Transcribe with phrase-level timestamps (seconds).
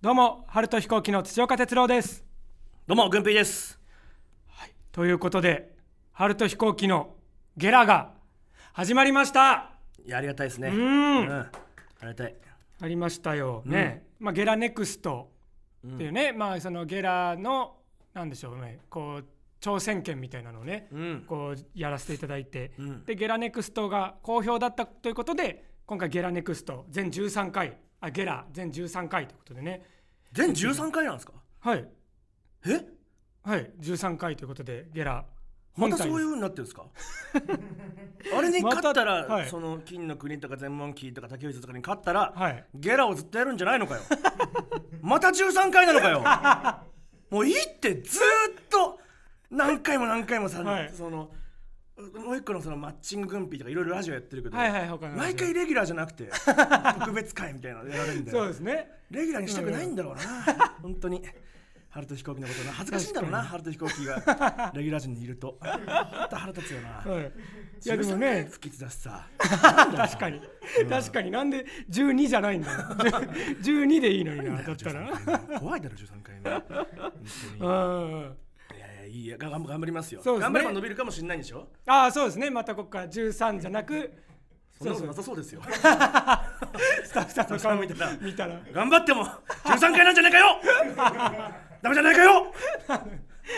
[0.00, 2.24] どうも春とヒコーキの土岡哲郎です
[2.86, 3.80] どうも、ぐんぴーです。
[4.92, 5.74] ということで
[6.12, 7.16] 春とヒコーキの
[7.56, 8.12] ゲラが
[8.72, 9.72] 始まりました
[10.06, 10.68] いや、ありがたいですね。
[10.68, 11.32] ううんん。
[11.32, 11.50] あ
[12.02, 12.34] りがたい。
[12.80, 15.32] ありましたよね、まあゲラネクスト
[15.84, 17.78] っていうね、まあそのゲラの
[18.14, 19.24] なんでしょうねこう
[19.60, 21.24] 挑戦権みたいなのをね、うん。
[21.26, 29.82] こうやらせていただいて、うんでゲラネクストが好評だったということで今回ゲラネクスト全13回あゲラ全13回ということでね。
[30.32, 31.32] 全13回なんですか？
[31.60, 31.88] はい。
[32.66, 32.86] え？
[33.42, 35.24] はい13回ということでゲラ
[35.76, 36.84] またそういうう風になってるんですか？
[38.36, 39.48] あれに勝ったら、またはい。
[39.48, 42.64] その金の国とか全問キーとか竹内とかに勝ったら、はい。
[42.74, 44.00] ゲラをずっとやるんじゃないのかよ。
[45.00, 46.20] また13回なのかよ。
[47.30, 48.98] もういいってずーっと
[49.50, 50.92] 何回も何回もさ、はい。
[50.92, 51.30] その
[51.98, 56.30] もう一個のそのマッチング軍備とかいろいろラジオやってるけど、はいはい他の毎回レギュラーじゃなくて
[57.00, 58.38] 特別会みたいなのやられるんだよ。
[58.38, 58.90] そうですね。
[59.10, 60.22] レギュラーにしたくないんだろうな、
[60.80, 61.22] 本当に。
[61.90, 62.72] 春と飛行機のことな。
[62.72, 64.72] 恥ずかしいんだろうな春と飛行機が。
[64.74, 65.58] レギュラー陣にいると。
[65.60, 67.32] 本当腹立つよな、はい
[67.84, 69.26] いやでも13回ね不吉だしさ。
[69.38, 70.42] 確かに。
[70.88, 71.30] 確かに。
[71.30, 72.78] なんで12じゃないんだよ。
[72.78, 75.08] 12でいいのになだったら。
[75.08, 75.58] 13回目。
[75.58, 76.50] 怖いだろ13回目。
[76.50, 76.62] 本
[77.58, 77.70] 当に。
[77.70, 78.47] うん
[79.08, 80.20] いやいや頑頑張りますよ。
[80.22, 80.52] そうですね。
[80.52, 81.68] 頑張れば伸びるかもしれないんでしょ？
[81.86, 82.50] ああそうですね。
[82.50, 84.12] またここから13じゃなく
[84.78, 85.36] そんななさそう。
[85.36, 85.60] ですよ。
[85.68, 88.04] スタッフさんの顔見た。
[88.06, 88.46] ら見た。
[88.46, 89.24] ら頑張っても
[89.64, 90.46] 13回なんじゃねえかよ！
[91.82, 92.52] ダメじゃないかよ！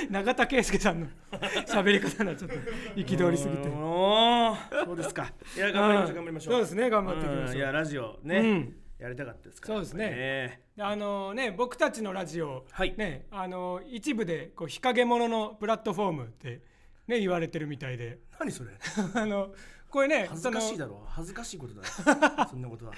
[0.09, 1.07] 永田圭介さんの
[1.67, 2.57] 喋り方がちょっと
[2.97, 3.65] 憤りすぎて。
[3.65, 5.33] そうですか。
[5.57, 6.53] いや頑張りましょう頑張りましょう。
[6.55, 7.47] そうですね頑張っていきましょう。
[7.51, 10.11] うんいやラジオね、うんやりたかったですからそうですね。
[10.11, 10.61] ね。
[10.77, 12.95] であのね僕たちのラジオ、はい。
[12.97, 16.61] ねあの一部でこう日陰者のプラットフォームって
[17.07, 18.19] ね言われてるみたいで。
[18.39, 18.71] 何それ？
[19.15, 19.55] あの
[19.91, 21.03] これね恥ずかしいだろ。
[21.09, 21.83] 恥ずかしいことだ
[22.49, 22.93] そんなことは。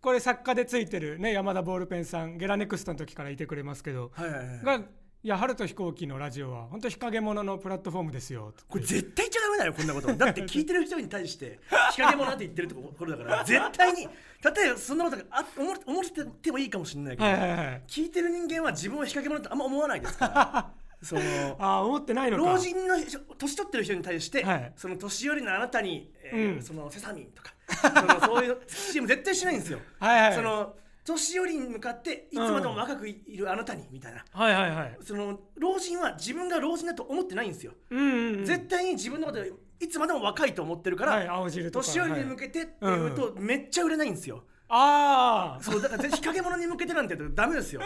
[0.00, 4.64] これ作家でついてるね山田ボールペンさんゲラネクストの時からいてくれますけど、はいはいはい。
[4.64, 4.80] が
[5.24, 10.14] いや春と飛行機のラジオは本当日陰者のプラットフォームですよこれ絶対言っちゃダメだよこんなこと。
[10.14, 11.60] だって 聞いてる人に対して
[11.92, 20.70] 日陰者って言ってるところだから 絶対に例えばそんなことがあ思っ思っててもいいかもしれないけど、はいはいはい聞いてる人間は自分を日陰者ってあんま思わないですから。
[21.02, 21.22] その
[21.58, 22.52] ああ思ってないのか。
[22.52, 24.72] 老人の人年取ってる人に対して、はい。
[24.76, 26.62] その年寄りのあなたに、えーうん。
[26.62, 29.80] そのセサミンとかそのそういう CM 絶対しないんですよ。
[30.00, 30.34] はいはい。
[30.34, 34.24] その年寄りに向かっていつまでも若くいるあなたにみたいな。
[34.32, 37.72] はいはいはいその老人は自分が老人だと思ってないんですよ。
[37.90, 39.38] うんうんうん絶対に自分のこと
[39.80, 44.44] いつまでも若いと思ってるから、はい青汁とか年寄りに向けてっていうと、めっちゃ売れないんですよ。
[44.76, 47.80] ああそうだから日陰者に向けてなんて言うとダメですよ。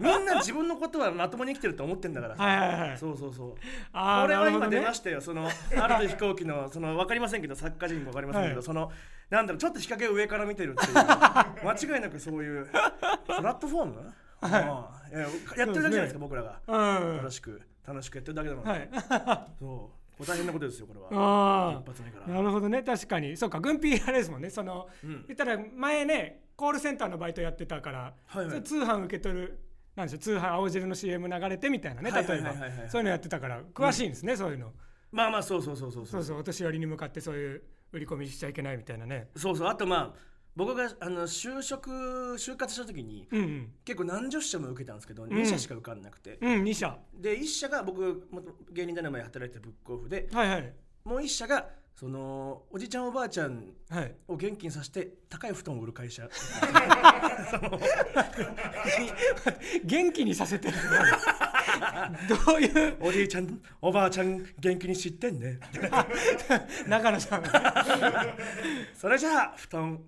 [0.00, 2.34] みんな自分のことはまともに生きてると思ってんだから。
[2.36, 3.54] はいはいはいそうそうそう。
[3.92, 5.20] あーこれは今出ましたよ。
[5.20, 8.90] そのあると飛行機のそのわかりませんけど作家陣もわかりませんけど、はいその
[9.30, 10.94] なんだろうちょっと日陰を上から見てるっていう
[11.64, 14.12] 間違いなくそういうプラットフォーム？
[14.40, 15.12] はい。
[15.12, 18.64] ややってるだけじゃないですか僕らがうん楽しく楽しくやってるだけだもん。
[18.66, 18.88] はい
[19.60, 20.01] そう。
[20.26, 21.08] 大変なことですよこれは。
[21.12, 22.30] ああ。
[22.30, 22.82] なるほどね。
[22.82, 23.36] 確かに。
[23.36, 24.50] そうか軍ピーあれですもんね。
[24.50, 25.24] その、うん。
[25.26, 28.62] 言ったら前ねコールセンターのバイトやってたから、はいはい。
[28.62, 29.60] 通販受け取る
[29.96, 32.54] なんでしょう通販青汁の CM 流れてみたいなね例えば。
[32.88, 34.72] そういうのやってたから詳しいんですね、そういうの。
[35.10, 36.06] まあまあそうそうそうそう。
[36.06, 37.62] そうそうお年寄りに向かってそういう
[37.92, 39.28] 売り込みしちゃいけないみたいなね。
[39.36, 39.68] そうそう。
[39.68, 43.72] あとまあ僕があの就職就活した時にうんうん。
[43.84, 46.38] 結構何十社も受けたんですけど、2社しか受かんなくて。
[46.40, 46.98] うん2社。
[47.14, 50.72] で1社が僕元芸人7年前働いてたブックオフではいはい。
[51.04, 54.14] もう1社がそのおじちゃんおばあちゃんはい。
[54.28, 56.28] を元気にさせて高い布団を売る会社。
[59.84, 60.74] 元気にさせてる
[62.28, 62.96] どういう？
[63.00, 65.58] おじいちゃんおばあちゃん元気に知ってんね。
[66.86, 67.42] 中野さん。
[68.94, 69.98] それじゃあ布団。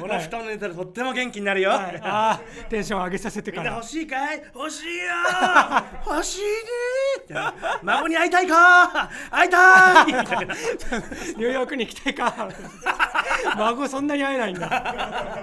[0.00, 3.72] この布団寝たらとっても元気になるよ、はい、あーテンション上げさせてから。
[3.76, 4.42] 欲しいかい？
[4.54, 5.04] 欲しいよ。
[6.06, 6.40] 欲しい
[7.32, 7.40] ね
[7.82, 9.10] 孫に会いたいか？
[9.30, 10.06] 会いたい！
[10.12, 12.48] ニューヨークに行きたいか？
[13.56, 15.38] 孫そんなに会えないんだ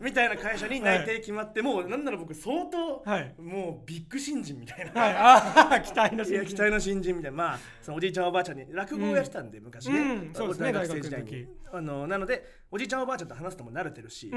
[0.00, 3.34] みたいな会社に内定決まって、もうなんなら僕相当、はい。
[3.40, 5.12] もうビッグ新人みたいな、はい。
[5.14, 6.46] ああ 期待の新人。
[6.46, 7.36] 期待の新人みたいな。
[7.36, 10.34] まあそのおじいちゃんおばあちゃんに落語をやってたんで、昔ね、うん。
[10.34, 11.46] そうですね大学生時代に。
[11.70, 14.30] あのなのでおじいちゃんおばあちゃんと話すのも慣れてるし、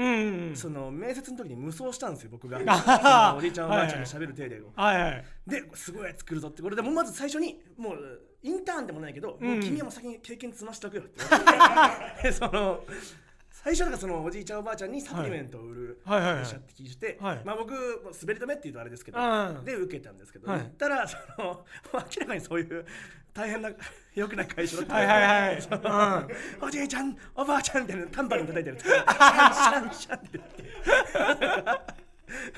[0.54, 2.58] その面接の時に無双したんですよ僕が。
[3.36, 5.24] おじいちゃんおばあちゃんに喋る程度を、はいはい。
[5.46, 6.62] ですごい作るぞって。
[6.62, 12.32] これでもうまず最初にもうインターンでもないけど、もう君はもう先に経験積ましておくよって。
[12.32, 12.84] その
[13.64, 17.42] 最初なんかそのおじいちゃんおばあちゃんにサプリメントを売る会社って聞いて、はい。
[17.44, 19.64] まあ僕滑り止めっていうとあれですけど、うん。
[19.64, 20.60] で受けたんですけど、はい。
[20.60, 21.64] 行ったらその
[21.94, 22.84] 明らかにそういう
[23.32, 23.70] 大変な
[24.14, 24.94] 良くない会社だった。
[24.94, 25.58] はいはいはい。
[26.66, 29.04] おじいちゃんおばあちゃんみたいなタンバリン叩いてるシャン
[29.54, 30.40] シャンシャンって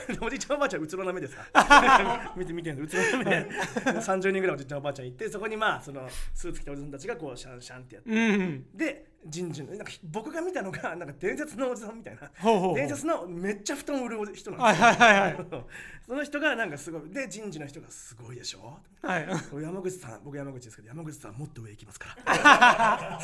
[0.09, 1.45] 言ってじいちゃんおばあちゃんうつろな目でさ。
[2.37, 3.49] 見て見てるうつろな目で。
[3.51, 8.11] 30人ぐらいおじいちゃんおばあちゃんいてそこにまあそのスーツ着たおじさんたちがこうシャンシャンってやって。
[8.11, 8.67] うん。
[8.75, 12.31] で人事のなんか僕が見たのがなんか伝説のおじさんみたいな。
[12.75, 15.47] 伝説のめっちゃ布団売る人なんはいですよ、はいはいはい
[16.07, 18.79] その人がなんかすごいで人事の人がすごいでしょ？
[19.01, 19.27] はい。
[19.63, 23.19] 山口さん僕山口ですけど山口さんもっと上行きますから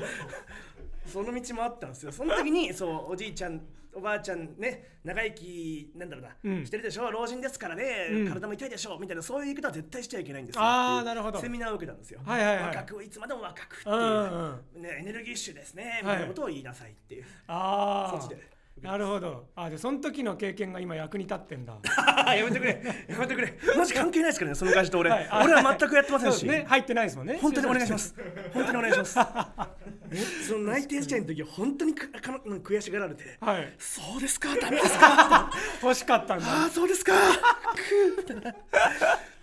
[1.07, 2.13] その道もあったんですよ。
[2.13, 3.61] その時にそうおじいちゃん
[3.93, 6.65] おばあちゃんね長生きなんだろうな、うん。
[6.65, 7.11] してるでしょ？
[7.11, 8.29] 老人ですからね、うん。
[8.29, 8.99] 体も痛いでしょ？
[9.01, 10.63] みたいなそういう言い方は絶対しちゃいけないんですよ。
[10.63, 11.41] あーなるほど。
[11.41, 12.65] セミナーを受けたんですよ、はいはいはい。
[12.67, 18.50] 若くいつまでも若くってうんいう、うんね、エネルギッシュですねみたいなことを言いなさいっていう、ああそっちで
[18.83, 19.49] なるほど。
[19.57, 21.77] あでその時の経験が今役に立ってんだ。
[22.35, 22.83] やめてくれ。
[23.09, 23.55] やめてくれ。
[23.77, 25.29] マジ関係ないですからねその会社と俺、はい。
[25.31, 26.65] あ俺は全くやってませんし、ね。
[26.67, 27.39] 入ってないですもんね。
[27.43, 28.15] 本当にお願いします。
[28.55, 29.19] 本当にお願いします。
[30.13, 33.75] えその内定試験の時は本当にくかの悔しがられて、はい。
[33.79, 35.51] そうですか、ダメですか、
[35.83, 36.47] 欲しかったんだ。
[36.47, 37.13] ああ、そうですか、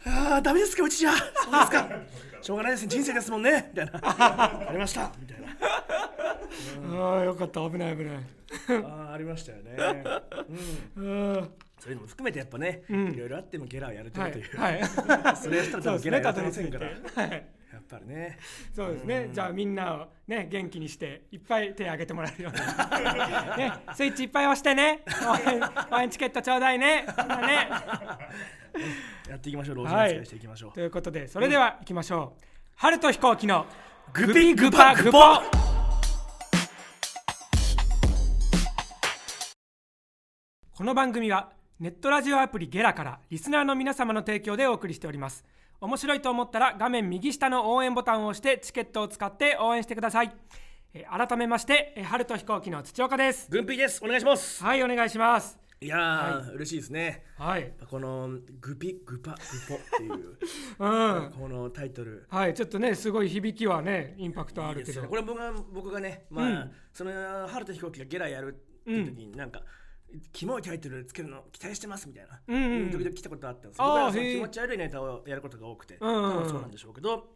[0.05, 1.89] ああ、ダメですか、うちじゃ、そうですか、
[2.41, 5.47] しょうがないですね、人生ですもんね、みたいな、ありました、みたいな、
[6.95, 7.69] ああよかった。
[7.69, 8.17] 危ない危ない。
[8.83, 10.03] ああ、ありましたよね。
[10.95, 11.49] うん、うん。
[11.79, 13.13] そういうのも含めてやっぱね、うん。
[13.13, 14.81] いろいろあってもゲラをやるという、はい。
[15.37, 17.47] それやったら多分ゲラやってませんから、やはい。
[17.77, 18.37] っぱりね。
[18.75, 19.29] そうですね。
[19.31, 22.59] じゃあみんなをね元気にしていっぱい手挙げてもらえるように。
[23.57, 25.03] ねスイッチいっぱい押してね。
[25.23, 25.61] 応援
[25.91, 27.05] 応援チケットちょうだいね。
[27.05, 27.69] ね。
[29.29, 30.73] やっていきましょう、老人扱いしていきましょう。
[30.73, 32.43] ということでそれでは行きましょう。
[32.75, 33.65] 春と飛行機の
[34.13, 35.76] グピグパグポ
[40.77, 45.43] この番組はネットラジオアプリゲラからリスナーの皆様の提供でお送りしております。
[45.81, 50.31] 面白いと思ったら画面右下の応援ボタンを押してチケットを使って応援してください。
[50.93, 53.47] えー改めましてえー春と飛行機の土岡です。
[53.49, 54.63] 軍備です、お願いします。
[54.63, 55.57] はいお願いします。
[55.81, 57.23] いやー、嬉しいですね。
[57.39, 57.73] はい。
[57.89, 58.29] この
[58.61, 59.37] グピグパグ
[59.67, 60.37] ポっていう
[60.77, 60.87] う
[61.27, 61.31] ん。
[61.39, 62.27] このタイトル。
[62.29, 64.83] はいちょっとねすごい響きはねインパクトあるけど。
[64.83, 65.01] いいですよ。
[65.05, 66.71] ねこれ僕が僕がね、まあ、うん。
[66.93, 69.63] その春と飛行機がゲラやるっていう時になんか、
[70.31, 72.91] キモいタイトルつけるの期待してますみたいな、うんうん。
[72.91, 74.35] 時々来たことあったんですあー僕らはそのへー。
[74.35, 77.27] 気持ち悪いネタをやることが多くて、うんうんそうなんでしょうけど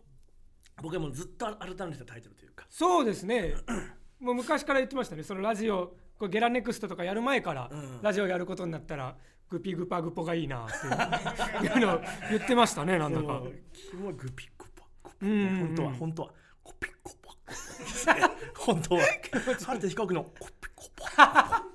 [0.82, 2.66] 僕はもうずっと改めてたタイトルというか。
[2.70, 3.54] そうですね。
[4.20, 5.24] もう昔から言ってましたね。
[5.24, 8.00] そのラジオこれゲラネクストとかやる前から、うん。
[8.02, 9.16] ラジオやることになったら
[9.50, 13.42] グピグパグポがいいなっていう のを言ってましたねなんだか。
[13.74, 15.68] キモいグピグパグポ、うんうんうん。
[15.68, 16.34] 本当は本当は。
[16.64, 17.36] コピコパ。
[18.58, 19.02] 本当は。
[19.66, 21.66] 春と飛行機のコピコパ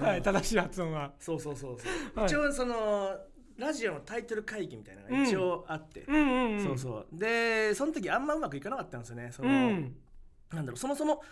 [0.00, 1.12] はい、正しい発音は。
[1.18, 2.26] そうそうそうそう、はい。
[2.26, 3.16] 一応その
[3.56, 6.64] ラジオのタイトル会議みたいなのが一応あって、うんうんうん。
[6.64, 7.06] そうそう。
[7.12, 9.96] でその時あんまうまくいかなかったんですよねその、うん
[10.52, 11.22] なんだろうそもそも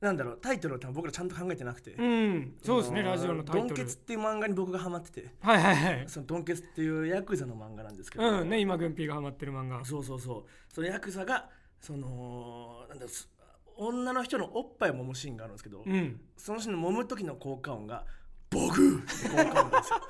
[0.00, 2.54] なんだろうタイトルを多分僕らちゃんと考えてなくて、うん。
[2.62, 3.68] そうですねラジオのタイトル。
[3.68, 5.34] ドンケツっていう漫画に僕がハマってて。
[5.40, 6.04] はいはいはい。
[6.06, 8.48] そのドンケツっていうヤクザの漫画なんですけど、うん。
[8.50, 9.84] ね今グンピーがハマってる漫画。
[9.84, 10.72] そうそうそう。
[10.72, 11.48] そのヤクザが
[11.80, 13.28] そのなんだろうす
[13.78, 16.20] 女の人のおっぱいを揉むシーンがあるんですけど、うん。
[16.36, 18.04] そのシーンの揉む時の効果音が
[18.50, 20.00] ボグーって効果音なんですよ。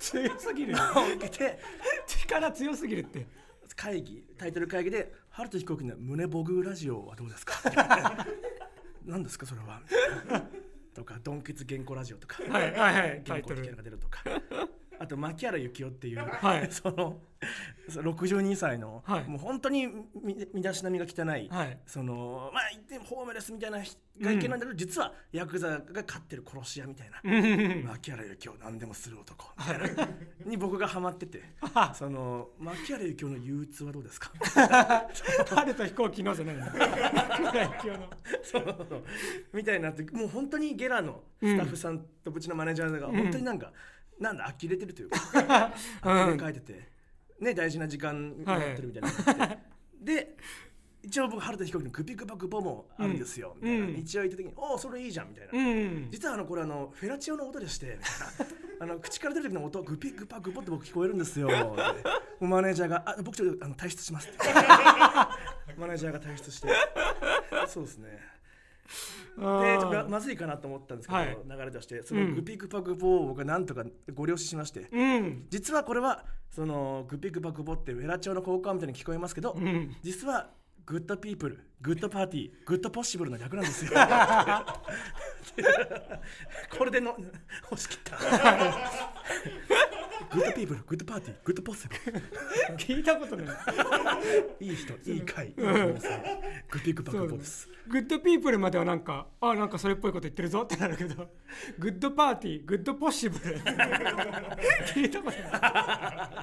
[0.28, 0.74] 強すぎる。
[0.74, 1.58] を受けて
[2.06, 3.26] 力強すぎるって。
[3.76, 7.54] 会議タイトル会議で「春と飛行機の胸ボグラジオはどうですか?」
[9.06, 9.46] 何ですか？
[9.46, 9.80] それは。
[10.92, 12.42] とか「ドンケツ原稿ラジオ」とか。
[12.42, 13.22] はいはいはい。
[13.24, 14.22] 原稿的なのが出るとか。
[14.98, 16.70] あと牧原幸男っていう、はい。
[16.70, 17.22] その
[17.90, 19.24] 62歳の、はい。
[19.28, 19.86] もう本当に
[20.22, 21.78] み身だしなみが汚い、はい。
[21.86, 23.78] そのまあ言ってもホームレスみたいな
[24.20, 27.84] 外見なんだけど、実はヤクザが飼ってる殺し屋みたいな、うん。
[27.84, 30.08] 牧原幸男何でもする男みたいな
[30.46, 31.42] に僕がハマってて
[31.94, 34.30] その牧原幸男の憂鬱はどうですか？
[35.48, 36.66] 春と飛行機のじゃないの？
[39.52, 43.72] みたいになってもう本当にゲラのスタッフさんとうちのマネージャーが本当になんか、
[44.18, 45.18] なんだ呆れてるというか
[46.02, 46.88] 呆れ書いてて、
[47.40, 49.46] ね大事な時間になってるみたいにな。
[49.46, 49.58] ってて、
[50.00, 50.36] で
[51.02, 57.98] 一応僕春田飛行機のグピグパグポもあるんですよ、みたいな、うん一応言った時に「おおそれいいじゃん」みたいな、うん実はあのこれあのフェラチオの音でして
[58.78, 61.48] あの口から出る時の音グピグパグポって僕聞こえるんですよ
[62.40, 64.38] マネージャーが「あ僕ちょっとあの退出します」って。
[65.78, 66.68] マネージャーが退出して。
[67.66, 68.18] そうですね
[69.36, 71.38] でままずいかなと思ったんですけど、はい。
[71.48, 75.46] 流れとしてそのグピグパグポを僕はなんとかご了承しまして、うん。
[75.48, 79.96] 実はこれはそのグピグパグポってフェラチオの効果音みたいに聞こえますけど、うん。
[80.02, 80.50] 実は
[80.86, 83.92] good people good party good possible の略なんですよ。
[86.76, 87.16] これでの
[87.70, 88.16] 押し切った
[90.32, 93.46] good people good party good possible 聞いたことない。
[94.60, 97.68] ルいい人いい会グッピーククボです。
[97.88, 100.62] グッドピープルまではなんかあなんかそれっぽいこと言ってるぞ。
[100.62, 101.28] ってなるけど。
[101.78, 103.58] グッドパーティーグッドポッシブル。
[104.94, 106.40] 聞いたことない。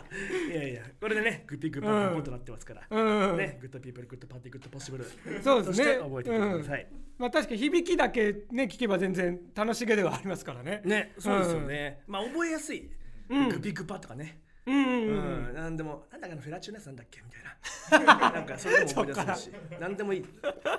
[0.51, 5.05] いやいやこれでねグッピークパックボとなってますから、うん、ねグッドピープルグッドパーティーグッドポッシブル
[5.43, 12.89] そうですね覚えてください、まあ確かに響きだけね聞けば全然楽しげではありますからねねそうですよね、まあ覚えやすい、
[13.29, 13.49] うん。
[13.49, 14.41] グッピークパとかね。
[14.65, 15.13] うんうんうう
[15.49, 15.51] ん。
[15.51, 17.21] ん、なんでも、なんだかのフェラチオのやつなんだっけ？
[17.21, 18.31] みたいな。
[18.31, 20.25] なんかそれでも思い出せるし、なんでもいい。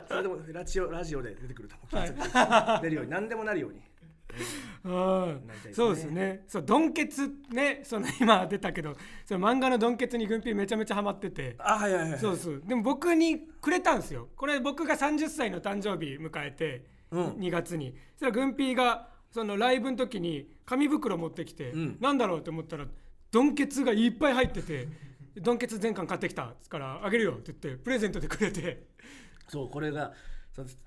[0.06, 2.82] それでもフェラチオラジオで出てくると思う。
[2.82, 3.80] 出るように、なんでもなるように。
[4.84, 5.46] うん。
[5.46, 6.44] なりたいですねそうですね。
[6.46, 7.80] そうドンケツね。
[7.82, 11.56] その今出たけどその漫画のドンケツに軍ピーめちゃめちゃハマってて。
[11.58, 12.18] あ、はいはいはい。
[12.18, 12.62] そうそう。
[12.64, 14.28] でも僕にくれたんですよ。
[14.36, 17.28] これ僕が30歳の誕生日迎えて、うん。
[17.38, 17.96] 2月に。
[18.12, 21.96] そしたら軍ピーがそのライブの時に紙袋持ってきて、うん。
[22.00, 22.86] なんだろうって思ったら
[23.30, 24.88] ドンケツがいっぱい入ってて
[25.36, 28.86] ドンケツ全巻買ってきたっつからあげるよって言ってプレゼントでくれて。
[29.48, 30.12] そう、これが。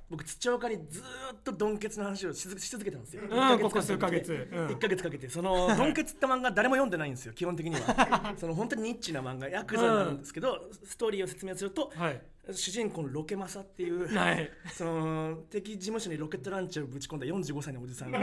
[0.10, 3.24] 僕土岡にずーっとドンケツの話をし続けたんですよ。
[3.24, 4.50] ん一ヶ月間ここ数ヶ月。
[4.52, 4.72] うん。
[4.72, 5.30] 一ヶ月かけて。
[5.30, 8.34] その ドンケツって漫画誰も読んでないんですよ基本的には。
[8.38, 14.08] その本当にニッチな漫画ヤクザなんですけど、ストーリーを説明するとはい主人公のロケマサっていう。
[14.16, 14.50] はい。
[14.74, 18.20] その敵事務所にロケットランチャーをぶち込んだ45歳のおじさんが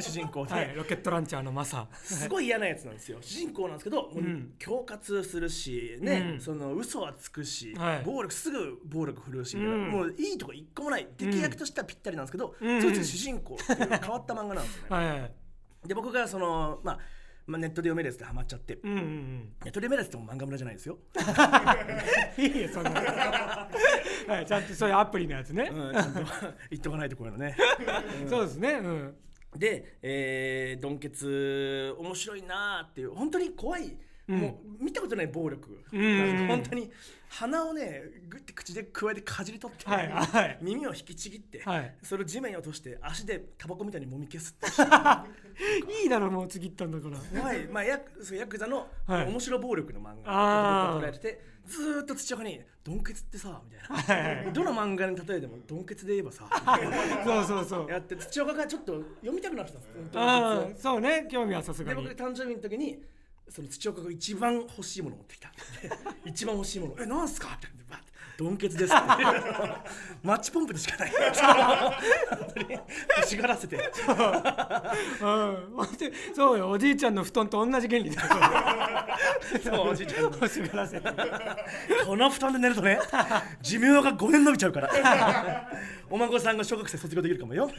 [0.00, 0.74] 主人公で、はい。
[0.74, 1.88] ロケットランチャーのマサ。
[1.92, 3.18] すごい嫌なやつなんですよ。
[3.20, 4.54] 主人公なんですけど、もううん。
[4.58, 6.40] 恐喝するしね、うん。
[6.40, 8.04] その嘘はつくし、はい。
[8.04, 9.90] 暴力すぐ暴力振るうしうん。
[9.90, 11.08] もういいとこ一個もない。
[11.16, 12.80] 敵役としてはぴったりなんですけど、うん。
[12.80, 15.32] そいつ主人公っていう変わった漫画なんですよね、はいはい。
[15.86, 16.98] で僕がその、まあ、
[17.46, 19.52] まあネットで読めるやつでハマっちゃって、うんうんうん。
[19.64, 20.98] ネットで読めるやつっても漫画村じゃないですよ、
[22.38, 22.90] いいよそんな
[24.28, 26.20] はいちゃんとそういうアプリのやつね、うん、ちゃんと
[26.70, 27.56] 言っとかないとこういうのね。
[28.28, 28.72] そうですね。
[28.72, 29.16] うん。
[29.56, 36.48] で、えー、ドンケツ面白いなーっていう本当に怖い、うんもう見たことない暴力、ん。
[36.48, 36.90] 本当に
[37.28, 40.58] 鼻をねグッて口でくわえてかじり取って、はいはい。
[40.60, 41.94] 耳を引きちぎって、はい。
[42.02, 47.40] それを地面に落として足でタバコみたいにもみ消すってい いだろもう次行ったんだから。
[47.40, 49.26] 怖い、まあ、ヤクヤクザのはい。
[49.26, 50.26] 面白暴力の漫画。
[50.26, 50.94] あー。
[50.94, 56.48] 僕は捉えててずーっと土岡に「ドンケツってさ」みたいな、どの漫画に例えてもドンケツで言えばさ
[57.24, 57.90] そうそうそう。
[57.90, 61.26] やって土岡がちょっと読みたくなってたんですそうね。
[61.30, 63.02] 興味はさすがでに僕誕生日の時に
[63.48, 65.48] その土岡が一番欲しいものを持ってきた。
[65.82, 65.90] で
[66.30, 69.04] 一番欲しいもの「えなんすか?」ってバッてドンケツですって。
[70.22, 71.10] マッチポンプでしかない。
[71.10, 72.72] 本当に。
[73.16, 73.76] 欲しがらせて。
[73.76, 75.76] うん。
[76.34, 76.70] そうよ。
[76.70, 78.28] おじいちゃんの布団と同じ原理だよ。
[79.64, 80.30] そうおじいちゃんの。
[80.32, 81.08] 欲しがらせて。
[82.04, 82.98] この布団で寝るとね
[83.62, 85.70] 寿命が5年伸びちゃうから。
[86.10, 87.70] お孫さんが小学生卒業できるかもよ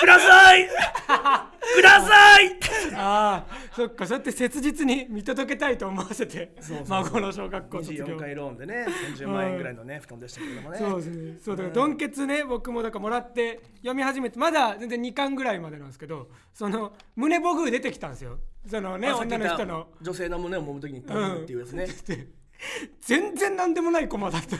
[0.00, 0.68] ください！
[0.68, 2.58] ください！
[2.96, 6.54] ああそっかそうやって切実に見届けたいと思わせて
[6.88, 8.04] 孫の小学校卒業。
[8.04, 8.86] 24回ローンでね
[9.16, 10.78] 30万円ぐらいのね布団でしたけどもね。
[10.78, 11.38] そうですね。
[11.44, 18.38] そうだからドンケツね僕もだからもらって読み始めてまだ全然2巻ぐらいまでなんですけどその胸ボグ出てきたんですよ。
[18.68, 19.88] そのね女の人の。
[20.00, 22.28] 女性の胸を揉む時にボムっていうやつね、で
[23.02, 24.56] 全然なんでもないコマだった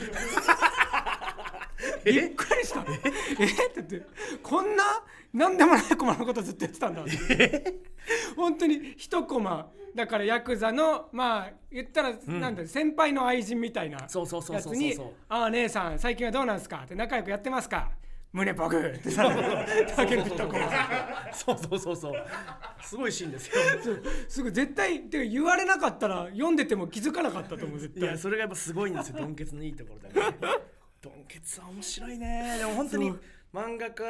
[2.05, 2.85] びっえくりした。
[2.89, 2.93] え？
[2.93, 2.97] っ
[3.47, 4.01] て言って。
[4.41, 4.83] こんな
[5.33, 7.03] なんでもないコマのことずっとやってたんだ。
[8.35, 9.69] 本当に一コマ。
[9.93, 14.15] だからヤクザのまあ言ったら、なんだ先輩の愛人みたいなやつ
[14.75, 14.93] に
[15.29, 17.89] 「ああ姉さん最近はどうなんすか?」って仲良くやってますか？
[18.33, 19.23] 胸ボグってさ
[19.95, 20.69] だけの一コマ。
[21.31, 22.25] そうそうそうそう。
[22.83, 23.53] すごいシーンですよ。
[24.27, 28.03] すぐ絶対てか言われなかったら読んでても気づかなかったと思う絶対。
[28.09, 29.19] いやそれがやっぱすごいんですよ。
[29.19, 30.35] ドンケツのいいところだね
[31.05, 32.57] ドンケツは面白いね。
[32.57, 33.13] でも本当に
[33.53, 34.03] 漫画家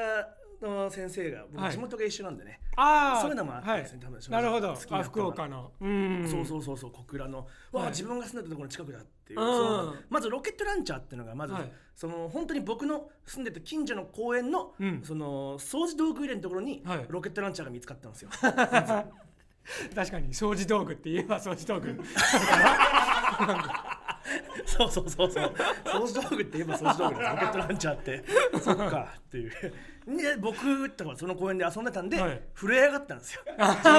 [0.61, 1.71] の先生が僕はい。
[1.73, 4.73] 地元が一緒なんでね、ああそういうのもあってですね多分なるほど。
[4.73, 5.71] 好きなあ福岡の。
[5.81, 6.27] うん。
[6.29, 6.91] そうそうそうそう。
[6.91, 7.89] 小倉の、わあはい。
[7.89, 9.99] 自分が住んでたところの近くだっていう、うん。
[10.09, 11.71] まずロケットランチャーっていうのがまず、はい。
[11.95, 15.01] その本当に僕の住んでた近所の公園の、うん。
[15.03, 17.05] その掃除道具入れのところに、はい。
[17.09, 18.29] ロケットランチャーが見つかったんですよ。
[18.39, 20.29] 確かに。
[20.33, 21.99] 掃除道具って言えば掃除道具
[24.65, 25.53] そうそうそうそう。
[25.85, 28.23] 掃除道具って言えば掃除道具ですロケットランチャーって。
[28.59, 29.51] そっかっていう。
[30.07, 32.41] で僕とかその公園で遊んでたんで、はい。
[32.55, 33.41] 震え上がったんですよ。
[33.45, 33.89] 自分たちあ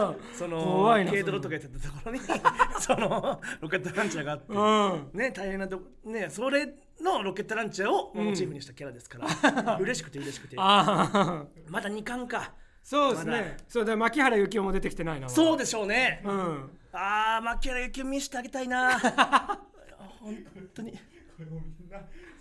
[0.00, 2.20] がその軽泥とかやってたところに
[2.80, 5.18] そのロケットランチャーがあって、うん。
[5.18, 10.56] ね大変なとこねそれのロケットランチャーをモチーフにしたキャラですから、嬉しくて嬉しくて。
[10.56, 12.52] まだ2巻か。
[12.82, 13.56] そうですね。
[13.68, 16.70] そうだ牧原幸雄も出てきてないなそうでしょうね、うん。
[16.92, 18.98] ああ牧原幸雄見せてあげたいな
[20.22, 20.92] 本当に。
[20.92, 20.98] こ
[21.40, 21.98] れもみんな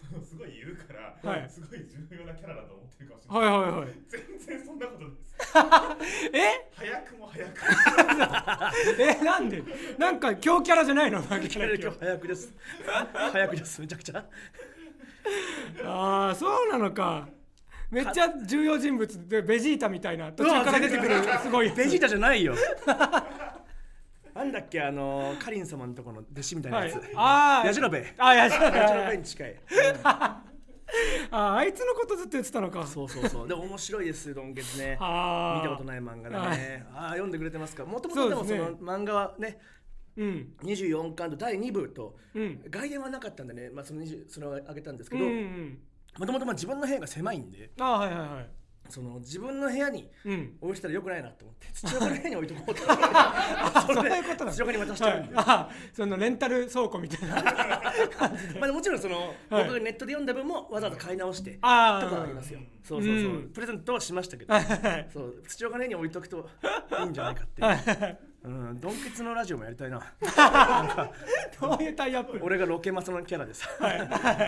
[0.10, 1.50] そのすごい言うから、はい。
[1.50, 4.22] すごい重要なキャラだと思ってるかもしれない、はいはいはい全
[4.60, 5.32] 然そんなことないです。
[6.38, 6.70] え？
[6.76, 7.62] 早くも早く。
[9.02, 9.64] えなんで？
[9.98, 11.22] なんか強キャラじゃないの？
[11.22, 12.54] 牧 今原日早くです。
[13.32, 14.26] 早くですめちゃくちゃ。
[15.84, 17.28] ああそうなのか。
[17.90, 22.56] めっちゃ重要人物でベジータみたいな途中から出てくるすごいベジータじゃないよ
[24.34, 27.12] なんだっけあのカリン様のとこの弟子みたいなやつ、はい。
[27.16, 27.68] あー。
[27.68, 28.14] ヤジロベ。
[28.18, 29.56] あやじろヤジロベに近い、
[31.32, 32.86] ああいつのことずっと言ってたのか。
[32.86, 33.48] そうそうそう。
[33.48, 34.98] でも面白いですドンケツね。
[35.00, 36.86] ああ見たことない漫画だね。
[36.94, 37.86] ああ読んでくれてますか？
[37.86, 39.60] もともそとうでもその漫画はね
[40.18, 40.54] うん。
[40.64, 42.62] 24巻と第2部とうん。
[42.70, 45.78] 外伝はなかったんでね、まあ、その20それをあげたんですけうんうどん。
[46.20, 47.72] もともと自分の部屋が狭いんで。
[47.80, 48.50] ああはいはいはい
[48.90, 50.58] その自分の部屋にうん。
[50.60, 52.82] 置いてたらよくないなと思って 土岡の部屋に置いとこうと
[53.94, 54.52] そういうことなの。
[54.52, 57.36] 土岡に渡しちゃうんで、はいあそのレンタル倉庫みたいな。
[58.60, 59.64] まあ、もちろんその、はい。
[59.64, 63.50] 僕がネットで読んだ分もわざわざ買い直してああとかありますよそうそうそう、うん。
[63.54, 64.54] プレゼントはしましたけど。
[65.14, 65.44] そう。
[65.48, 66.50] 土岡のに置いとくと
[67.00, 70.02] いいんじゃないかっていう、はいうん、ドンケツのラジオもやりたいな。
[71.62, 72.40] どういうタイアップ？
[72.42, 73.70] 俺がロケマスのキャラです。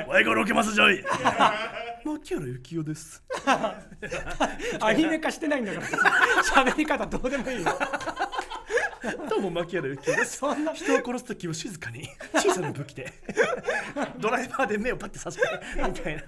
[0.07, 1.03] おいがロケマスじゃい。
[2.03, 3.23] 牧原幸雄です。
[4.81, 5.87] アニメ化してないんだから。
[6.65, 7.71] 喋り方どうでもいいよ。
[9.29, 10.37] どうも牧原幸雄です。
[10.37, 10.73] そんな。
[10.73, 13.13] 人を殺す時は静かに小さな武器で
[14.17, 15.47] ドライバーで目をパッて刺して
[15.87, 16.23] みたいな。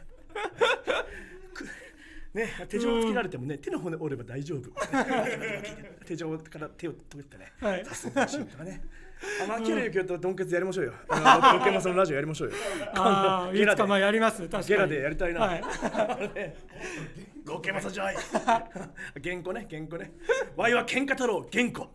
[2.35, 4.69] くね、手錠をつけられてもね、手の骨折れば大丈夫。
[6.05, 8.81] 手錠から手を取ってね、はい刺すとかね。
[9.41, 10.93] あ、牧原幸雄とドンケツやりましょうよ。
[11.07, 12.55] あのロケマスのラジオやりましょうよ。
[12.95, 15.39] ああいつかまあやります確かにゲラでやりたいな。
[15.41, 15.63] はい
[17.45, 18.15] ロケマサじゃい。
[19.23, 20.11] 原稿ね、原稿ね。
[20.55, 21.87] ワイは喧嘩太郎、原稿。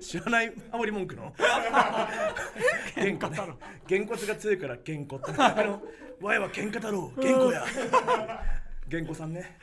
[0.00, 1.34] 知らないハモリ文句の。
[1.36, 3.36] 原稿ね。
[3.86, 5.32] 原骨が強いから原稿って。
[5.36, 5.82] あの、
[6.22, 7.62] ワイは喧嘩太郎、原稿や。
[8.90, 9.58] 原稿さんね。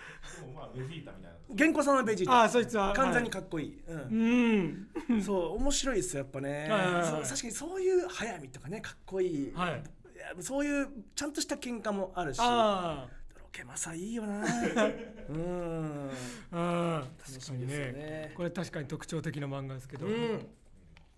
[0.55, 2.33] まあベジータみたいなさんはベジータ。
[2.33, 3.83] ああそいつは完全にかっこいい。
[3.87, 6.67] うんうん そう、面白いですよ、やっぱね。
[6.69, 9.53] 確かにそういう速水とかね、かっこいい。
[9.53, 9.83] はい
[10.15, 12.37] いやそういうちゃんとした喧嘩もあるし。
[12.41, 13.07] あ
[13.39, 14.45] ロケマサいいよな。
[15.29, 16.11] うん。
[16.51, 20.47] あうん楽しみですよねこれ確かに特徴的な漫画ですけど、うん。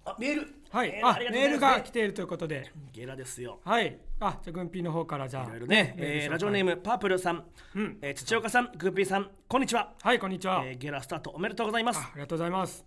[0.06, 0.54] あ、メール。
[0.70, 2.72] はい、あメールが来ているということで。
[2.92, 3.60] ゲラですよ。
[3.64, 3.98] はい。
[4.20, 5.66] あじゃあ軍ピーの方からじゃあ。
[5.66, 7.98] ね、えーラジオネームパープルさん、うん。
[8.02, 9.94] えー土岡さん、グーピーさん、こんにちは。
[10.02, 12.00] はいこんにちは、えーゲラスタートおめでとうございます。
[12.00, 12.02] あ。
[12.02, 12.86] ありがとうございます。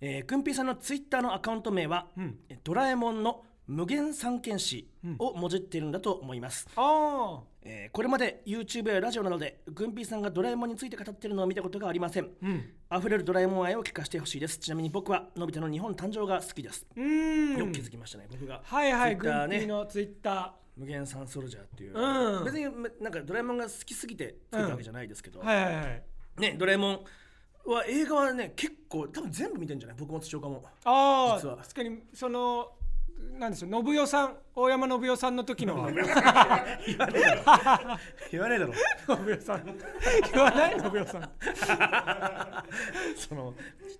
[0.00, 2.38] えー、グンピーさんのツイッターのアカウント名は、うん。
[2.48, 6.68] えードラえもんの無限三剣士をもじっているんだと思います。
[6.76, 12.24] あえーこれまで YouTube やラジオなどでグンピーさんがドラえもんについて語っているのを見たことがありません。
[12.24, 12.98] あうん。
[13.00, 14.58] 溢れるドラえもん愛を聞かせてほしいです。
[14.58, 16.86] ちなみに僕はのび太の日本誕生が好きです。
[16.94, 17.58] うーん。
[17.58, 18.60] よく気づきましたね、僕が。
[18.64, 22.44] はいはい軍 Twitter ピーのツイッタ無限サンソルジャーっていう、うん。
[22.44, 22.64] 別に
[23.00, 26.02] なんかドラえもんが好きすぎて作ったわけじゃないですけど、ーはいはいはい。
[26.38, 27.00] ねドラえもん
[27.64, 29.96] は映画はね結構多分全部見てんじゃない？
[29.98, 30.62] 僕も土岡も。
[30.84, 31.54] あ実は。
[31.54, 32.68] あ確かにその
[33.38, 35.76] なんでしょう信代さん大山信代さんの時の。
[35.76, 35.90] は
[36.86, 37.42] 言わねえだろ。
[38.30, 38.72] 言わねえだろ。
[38.72, 39.78] 信代さん
[40.32, 41.30] 言わない信代さん。
[43.16, 43.54] その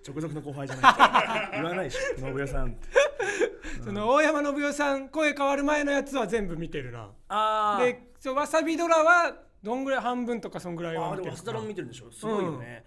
[0.07, 1.51] 直属の後輩じゃない。
[1.61, 2.75] 言わないでしょ信代さん。
[3.83, 7.09] その大山信代さん声変わる前のやつは全部見てるな。
[7.29, 12.11] あでそうわさびドラはどんぐらい半分とかそんぐらいあは見てるーでもアスダロン見てるんでしょ。
[12.11, 12.85] すごいよね、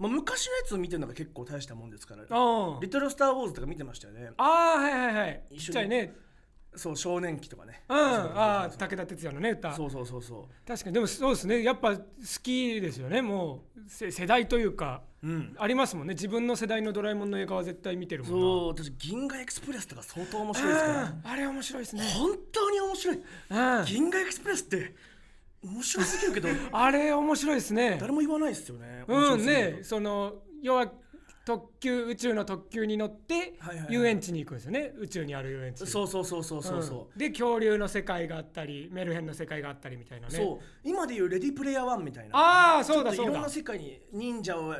[0.00, 2.24] まあ、昔のやつを見てるのが結構大したもんですから。
[2.30, 4.30] あリトル・スター・ウォーズとか見てましたよね。
[4.38, 5.42] あーはいはいはい。
[5.50, 5.88] 一緒に。
[5.90, 6.14] ね。
[6.74, 7.82] そう少年期とかね。
[7.88, 7.96] うん。
[7.96, 9.74] ああ武田鉄矢のね歌。
[9.74, 10.66] そうそうそうそう。
[10.66, 10.94] 確かに。
[10.94, 11.62] でもそうですね。
[11.62, 12.02] やっぱ好
[12.42, 13.20] きですよね。
[13.20, 15.02] もうせ世代というか。
[15.22, 15.54] うん。
[15.58, 16.14] ありますもんね。
[16.14, 18.38] 自分の世代のドラえもんの映画は絶対見てるもんな。
[18.40, 21.14] そう私銀河エクスプレスとか相当面白いですから。
[21.24, 22.02] あれ面白いですね。
[22.14, 23.16] 本当に面白い。
[23.16, 23.84] うん。
[23.84, 24.94] 銀河エクスプレスって
[25.62, 26.48] 面白すぎるけど。
[26.72, 27.98] あれ面白いですね。
[28.00, 29.04] 誰も言わないですよね。
[29.06, 30.92] うんねその要は
[31.44, 33.94] 特急宇宙の特急に乗ってはいはいはい。
[33.94, 34.92] 遊園地に行くんですよね。
[34.98, 35.86] 宇宙にある遊園地。
[35.86, 37.18] そうそうそうそうそうそう、ん。
[37.18, 40.36] で恐竜の世界があったりメルヘンの世界があったりみたいなね。
[40.36, 40.64] そう。
[40.84, 42.36] 今でいうレディープレイヤー1みたいな。
[42.36, 43.32] ああそうだそうだ。
[43.32, 44.78] いろんな世界に忍者をや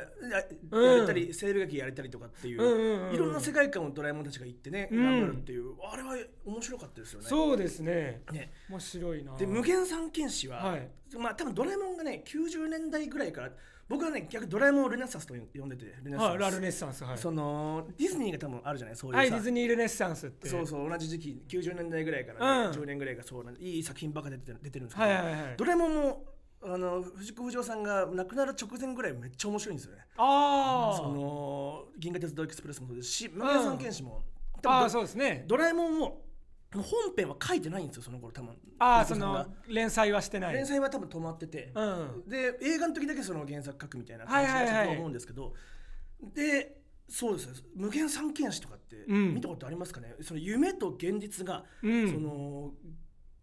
[0.71, 2.71] うんやれたり、西部劇やれたりとかっていう,、うん。
[2.71, 5.03] うんうんいろんな世界観をドラえもんたちが行ってね、うん。
[5.03, 5.73] 頑張るっていう。
[5.91, 7.27] あれは面白かったですよね。
[7.27, 8.21] そうですね。
[8.31, 8.53] ね。
[8.69, 10.87] 面白いなで無限三剣士は、はい。
[11.17, 13.51] まあ多分ドラえもんがね90年代ぐらいから
[13.91, 17.17] 僕はね逆にドラえもんをルネッサンスと呼んでてルネッサンス、はルネッサンスはい。
[17.17, 22.71] そのディズニーが多分あるじゃないそういうさ、はいディズニールネッサンスってそうそう同じ時期90年代ぐらいから、ねうん。
[22.71, 25.55] 10年ぐらいがそうなんでいい作品ばっか出てる出てるんですけど、はいはいはい。
[25.57, 26.25] ドラえもんも
[26.63, 30.05] あの藤子不二雄さんが亡くなる直前ぐらいめっちゃ面白いんですよね。
[30.17, 34.23] あその銀河鉄道エクスプレスもそうですし無限三剣士も、
[34.63, 35.43] あああ多分そうですね。
[35.47, 36.21] ドラえもんも
[36.73, 36.85] 本
[37.17, 38.55] 編は書いてないんですよその頃多分。
[38.79, 40.53] ああその連載はしてない。
[40.53, 42.23] 連載は多分止まってて、うん。
[42.27, 44.65] で映画の時だけその原作書くみたいなはいはいはい。
[44.65, 45.53] 感じだったと思うんですけど、
[46.33, 46.77] で
[47.09, 47.47] そうです。
[47.47, 49.33] ね無限三剣士とかってうん。
[49.33, 52.11] 見たことありますかね、その夢と現実が、うん。
[52.11, 52.71] その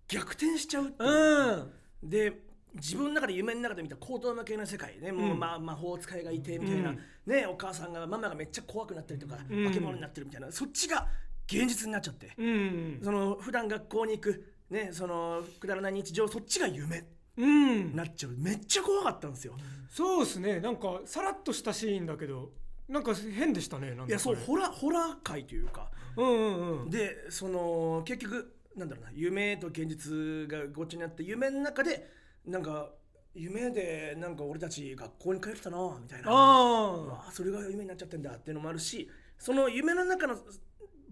[0.08, 1.72] 逆転しちゃうっていう。
[2.02, 2.10] うん。
[2.10, 6.98] で自分の中で夢の中で見た高等無形な世界ね、もううんまあ魔法使いがいてみたいな、うん。
[7.26, 9.66] ねお母さんがママがめっちゃ怖くなったりとか、うん。
[9.66, 10.50] 化け物になってるみたいな。
[10.50, 11.08] そっちが
[11.50, 13.00] 現実になっちゃって、うん。
[13.02, 17.04] その普段学校に行くねそのくだらない日常そっちが夢。
[17.38, 17.86] うん。
[17.86, 18.34] になっちゃう。
[18.36, 19.54] めっちゃ怖かったんですよ、
[19.88, 20.60] そうですね。
[20.60, 22.50] なんかさらっとしたシーンだけど
[22.88, 25.90] なんか変でしたねなんいやそうホラホラー界というか。
[26.16, 26.90] うんうんうん。
[26.90, 32.10] でその結局なんだろうな夢と現実がごっちゃになって夢の中で
[32.44, 32.90] なんか
[33.34, 36.30] 夢でなんか俺たち学校に帰ってたなみたいな。
[36.30, 39.08] うあわそれが夢になっちゃってんだっていうのもあるし
[39.38, 40.36] その夢の中の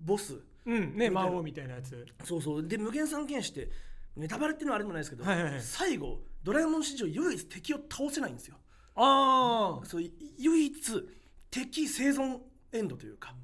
[0.06, 0.34] ボス。
[0.34, 2.06] あうんね魔王みたいなやつ。
[2.24, 2.66] そうそう。
[2.66, 3.70] で無限三剣士って
[4.16, 5.60] ネタバレっていうのはあれでもないですけど、はいはいはい。
[5.60, 8.56] 最後ドラえもん史上唯一敵を倒せないんですよ。
[8.94, 11.08] あそうい唯一
[11.50, 12.38] 敵生存
[12.72, 13.34] エンドというか、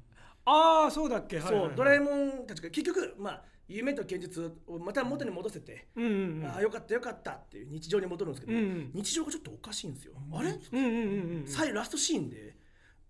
[0.45, 1.37] あああそうだっけ。
[1.37, 1.67] はいはいはい。
[1.67, 6.45] そうドラえもんたちが結局まあ夢と現実をまた元に戻せて、うんうんうん。
[6.45, 8.91] ああよかったよかったっていう日常に戻るんですけど、うんうん。
[8.93, 12.55] 日常がちょっとおかしいんですよ、あれ、うんうんうんうん最後ラストシーンで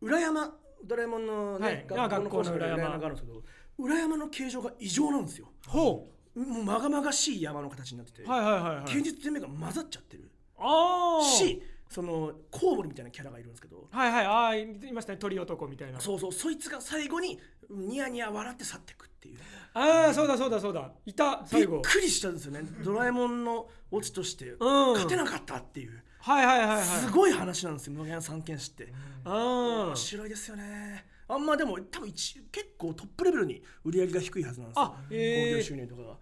[0.02, 0.54] 裏山
[0.86, 1.86] ドラえもんの、ねはい。
[2.06, 2.90] あ学校の裏山。
[2.90, 3.42] があるんですけど
[3.78, 5.48] 裏山の形状が異常なんですよ。
[5.68, 8.84] ほもうまがまがしい山の形になってて、うはいはいはいはい。
[8.86, 10.30] 現実と夢が混ざっちゃってる。
[10.58, 14.26] ああしそのコウモリみたいなキャラがいるんですけどはいはい。
[14.26, 15.18] ああいましたね。
[15.18, 16.00] 鳥男みたいな。
[16.00, 16.32] そうそう。
[16.32, 19.38] そいつが最後にニヤニヤ笑って去っていくっていう。
[19.76, 20.92] ああそうだそうだそうだ。
[21.06, 21.78] いたび最後。
[21.78, 22.62] っくりしたんですよね。
[22.84, 24.52] ドラえもんのオチとして。
[24.52, 24.94] うん。
[24.94, 26.84] 勝てなかったっていうはいはいはいはい。
[26.84, 28.94] すごい話なんですよ無限三剣士って。
[29.26, 31.06] あ面白いですよね。
[31.28, 34.86] あんまでも多分一結構トップレベルに売り上げが低いはずなんですよ。
[34.86, 36.18] 興行収入とかが。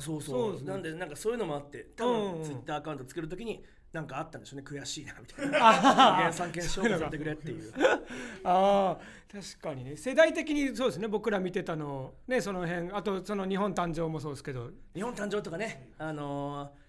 [0.00, 0.54] そうそう。
[0.56, 0.60] ね。
[0.64, 4.64] なんでなんかそういうのもあって多うんうん分ツイッターアカウント作るときになんかあったんでしょうね。
[4.68, 6.12] 悔しいなみたいな。
[6.16, 7.72] 無限三剣勝負させてくれっていう。
[8.44, 9.52] あー。
[9.56, 9.96] 確かにね。
[9.96, 11.08] 世代的にそうですね。
[11.08, 12.12] 僕ら見てたの。
[12.28, 12.90] ねその辺。
[12.92, 14.70] あとその日本誕生もそうですけど。
[14.94, 15.92] 日本誕生とかね。
[15.96, 16.81] あのー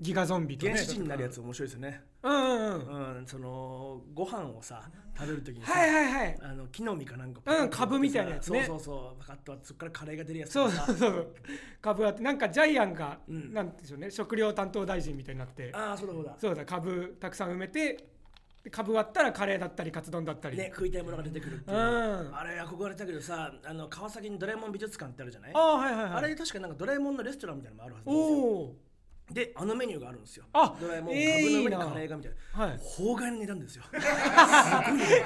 [0.00, 2.02] ギガゾンビとね原始人になるやつ面白いですよね。
[2.22, 3.16] うんうんうん。
[3.18, 4.82] うんそのご飯をさ
[5.16, 6.38] 食べるときにさはいはいはい。
[6.42, 8.64] あの木の実かなんかうん株みたいなやつね。
[8.64, 11.34] そうそうそうパカッとそこからカレーが出るやつそうそうそう。
[11.80, 13.54] 株あってなんかジャイアンが、うん。
[13.54, 15.70] なんでしょうね食料担当大臣みたいになって。
[15.72, 16.36] ああそうだそうだ。
[16.38, 18.06] そうだ株たくさん埋めて
[18.64, 21.76] で株割ったらカレーだったりカツ丼だったり、ね食いたいものが出てくるっていう。
[21.76, 22.34] うん。
[22.34, 25.52] あれ憧れたけどさあの川崎にドラえもん美術館ってあるじゃない？
[25.54, 26.12] ああはいはいはい。
[26.12, 28.36] あれ確かなんかドラえもんのレストランみたいなのもあるはずなんですよ。
[28.36, 28.76] おお
[29.30, 30.44] であのメニューがあるんですよ。
[30.52, 32.64] あドラえもんえー株の上にカレーがみたいな。
[32.66, 32.78] はい。
[32.82, 33.84] 法外な値段ですよ。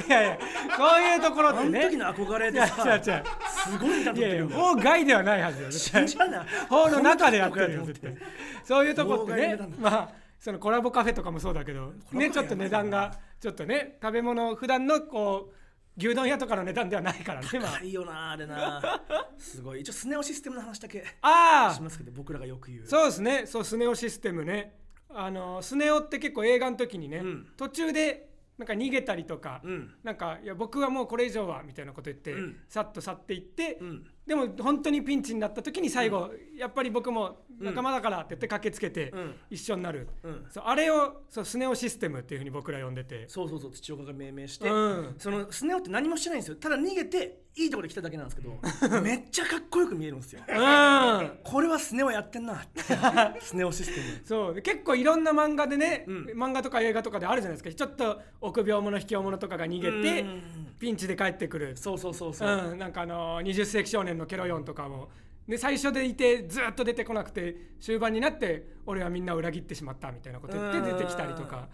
[0.08, 0.38] いやいや
[0.76, 3.24] そういうところあのってね時の憧れでさ違う違う。
[3.64, 6.42] すごい値段取ってるんだよ法外ではないはずよ絶信対じらんな。
[6.42, 8.64] い法の中でやってるよこんなとこやと思絶対。
[8.64, 10.08] そういうとこってねまあ
[10.38, 15.57] そのコラボカフェとかもそうだけどねちょっと値段がちょっとね食べ物普段のこう
[15.98, 18.36] 牛丼屋とかの値段ではないからねまあ高いよなあ。
[18.36, 19.02] れな。
[19.36, 19.80] すごい。
[19.80, 22.86] 一応スネ夫システムの話だけあしますけど僕らがよく言う。
[22.86, 23.46] そうですね。
[23.46, 24.76] そうスネ夫システムね。
[25.10, 27.46] あのスネ夫って結構映画の時にね、うん。
[27.56, 29.94] 途中でなんか逃げたりとか、うん。
[30.04, 32.56] なんかいや僕はもうこれ以上はみたいなこと言って、うん。
[32.68, 39.34] さっと去っていって、うんでも本当にピンチになった時に最後、やっぱり僕も仲間だからって言って駆けつけてうん。
[39.48, 40.46] 一緒になる、うん。
[40.50, 43.26] そうあれをそうスネ夫システムっていうふうに僕ら呼んでて。
[43.26, 45.14] そうそうそう土岡が命名して、うん。
[45.18, 46.56] そのスネ夫って何もしてないんですよ。
[46.56, 50.42] ただ逃げていいところで来ただけなんですけどめっちゃかっこよく見えるんですよ。
[50.46, 51.38] うん。
[51.42, 52.82] これはスネ夫やってんなって。
[53.40, 54.26] スネ夫システム。
[54.26, 54.54] そう。
[54.54, 56.24] で結構いろんな漫画でね、うん。
[56.34, 57.86] 漫画とか映画とかであるじゃないですか。
[57.86, 60.42] ちょっと臆病者卑怯者とかが逃げてうん。
[60.78, 61.76] ピンチで帰ってくる。
[61.76, 65.08] そうそうそうそう、うん、なんかあの20世紀少年のケロヨンとかも
[65.48, 70.98] で最初でいてずっと出てこなくて終盤になって俺はみんなを裏切ってしまったみたいなこと言ってうん。
[70.98, 71.68] 出てきたりとか。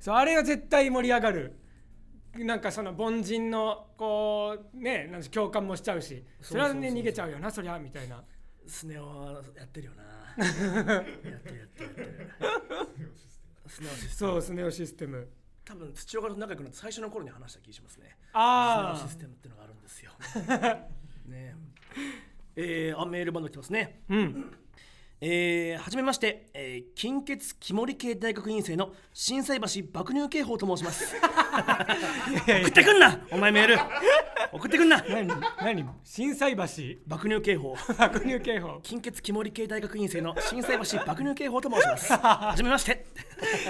[0.00, 1.56] そうあれは絶対盛り上がる。
[2.34, 8.24] なんかその凡人のこうねなんか共感もしちゃうしそれはね逃げちゃうよなそりゃみたいな。
[8.66, 10.02] スネ夫はやってるよな。
[10.44, 11.58] やってるやってる。
[11.58, 13.12] やってる
[13.66, 14.32] スネ夫システム。
[14.32, 15.28] そうスネ夫システム。
[15.64, 18.16] 多分土岡と仲良くなって最初の頃に話した気がしますね。
[18.32, 20.12] ああスネ夫システムっていうのがあるんですよ。
[21.26, 21.56] ね
[22.56, 24.02] えー、あメールバンド来てますね。
[24.08, 24.56] うん。
[25.22, 31.14] えー、はじめまして、えー、近血木森系大学院生の心斎橋爆乳警報と申します。
[32.46, 33.20] 送ってくんな！
[33.30, 33.78] お前メール。
[34.50, 35.04] 送ってくんな！
[35.06, 35.28] 何
[35.62, 35.86] 何？
[36.04, 36.62] 心斎橋。
[37.06, 37.76] 爆乳警報。
[37.98, 38.80] 爆乳警報。
[38.82, 42.12] 近血木森系大学院生の心斎橋爆乳警報と申します。
[42.16, 43.04] はじめまして。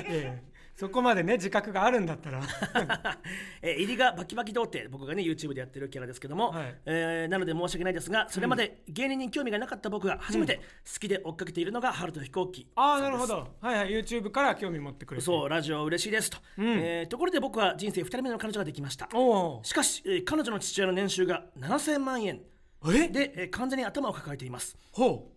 [0.07, 0.50] ええ
[0.81, 2.41] そこまでね自覚があるんだったら。
[3.61, 6.75] えー入りがバキバキ童貞僕がね YouTube でやってるキャラですけども、はい。
[6.87, 10.57] えーなので申し訳ないですがそれまで芸人に興味がなかった僕が初めて
[10.91, 13.49] 好きで追っかけているのが春と飛行機ああなるほど。
[13.61, 13.91] はいはい。
[13.91, 15.25] YouTube から興味持ってくれて。
[15.27, 16.65] そうラジオ嬉しいですと、ん。
[16.65, 19.07] えーところで僕は人生2人目の彼女ができました。
[19.13, 22.41] おおしかし、えー彼女の父親の年収が7000万円。
[22.87, 23.09] え？
[23.09, 24.79] で、えー完全に頭を抱えています。
[24.93, 25.30] ほ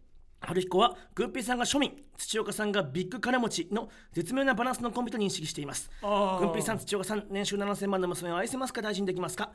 [0.45, 5.89] 春彦はグッピーさんが庶民土岡さんがビッグ金持ちの絶妙なバランスのコンビと認識しています。
[6.01, 9.51] グッピーさん土岡さん年収7000万の娘を愛せますか大事にできますか？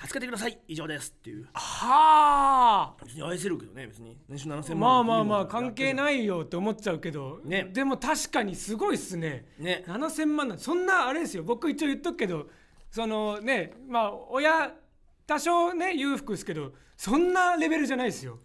[0.00, 0.58] 助けてください。
[0.66, 1.42] 以上ですっていう。
[1.42, 3.04] うはあ。
[3.04, 4.16] 別に愛せるけどね別に。
[4.28, 7.68] 年収7000万まあまあまあ関係いないよって思っちゃうけど、ね。
[7.72, 9.46] でも確かにすごいっすね。
[9.58, 9.84] ね。
[9.86, 11.42] 7000万なんそんなあれですよ。
[11.42, 12.46] 僕一応言っとくけど
[12.90, 14.72] そのねまあ親
[15.26, 18.38] 多少ね裕福ですけどそんなレベルじゃないですよ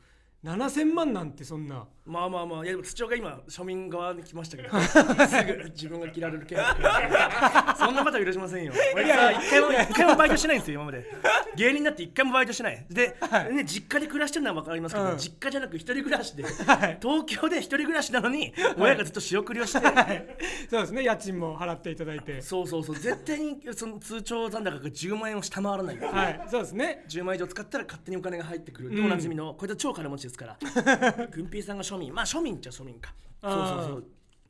[0.45, 1.87] 7000万なんてそんな。
[2.05, 6.55] まあまあまあいやでも土岡今庶民側に来ましたけど すぐ自分が切られる系
[7.77, 8.73] そんなことは許しませんよ。
[8.93, 11.05] 俺さ一回も一回もバイトしてないんですよ今まで。
[11.55, 12.85] 芸人になって一回もバイトしてない。
[12.89, 13.15] で、
[13.51, 15.17] ね、実家で暮らしてるのは分かりますけど、うん。
[15.17, 16.45] 実家じゃなく一人暮らしで、い。
[17.01, 19.79] 東京で一人暮らしなのに親がずっと仕送りをして、
[20.69, 22.41] そうですね家賃も払っていただいて。
[22.41, 22.95] そうそうそう。
[22.95, 25.97] 絶対にその通帳残高が10万円を下回らない。
[25.97, 26.41] はい。
[26.49, 27.03] そうですね。
[27.09, 28.95] 10万円以上使ったら勝手にお金が入ってくる。
[28.95, 30.57] でおなじみの、これと超金持ちですから。
[31.31, 32.13] 軍ピーさんが庶民。
[32.13, 33.13] まあ庶民っちゃ庶民か。
[33.41, 34.05] そうそうそう。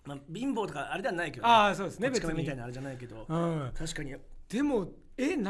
[0.05, 1.99] まあ貧乏とかあれではないけど、ああそうです。
[1.99, 2.33] ね別に。
[2.33, 3.71] みたいなあれじゃないけど、うん。
[3.77, 4.15] 確かに。
[4.49, 5.45] でもえ7000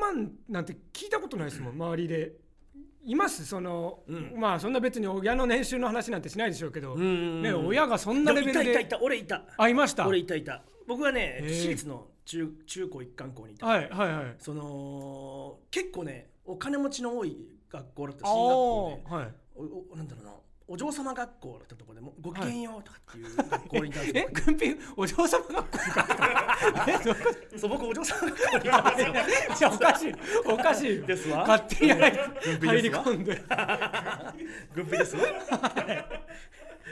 [0.00, 2.32] 万なんて聞いたことないですもん周りで。
[3.02, 3.46] います？
[3.46, 4.34] その、うん。
[4.36, 7.42] まあそんな別に親の年収の話なんてしないでしょうけど、んうんうん。
[7.42, 8.60] ね、親がそんなレベルで。
[8.60, 9.42] いたいたいた俺いた。
[9.56, 10.06] あいました？
[10.06, 10.62] 俺いたいた。
[10.86, 14.34] 僕はね私立の中中高一貫校にいた、はいはいはい。
[14.38, 17.36] その結構ねお金持ちの多い
[17.70, 18.26] 学校だった。
[18.26, 19.10] あ進学校で。
[19.10, 19.34] ーはい。
[19.56, 20.32] おおなんだろうな
[20.72, 24.20] お嬢様学校だったところでもごきげんようとかっていう学校にいたんですえ？
[24.20, 26.06] よ、軍ピお嬢様学校か？
[26.86, 29.02] えどういうこそう僕お嬢様学校にいたんで
[29.56, 29.70] すよ。
[29.70, 30.14] といやおかしい
[30.46, 31.38] おかしいですわ。
[31.38, 32.18] 勝手に入り
[32.60, 33.42] 軍入り込んで。
[34.72, 35.22] 軍備ですわ。
[35.26, 35.48] やって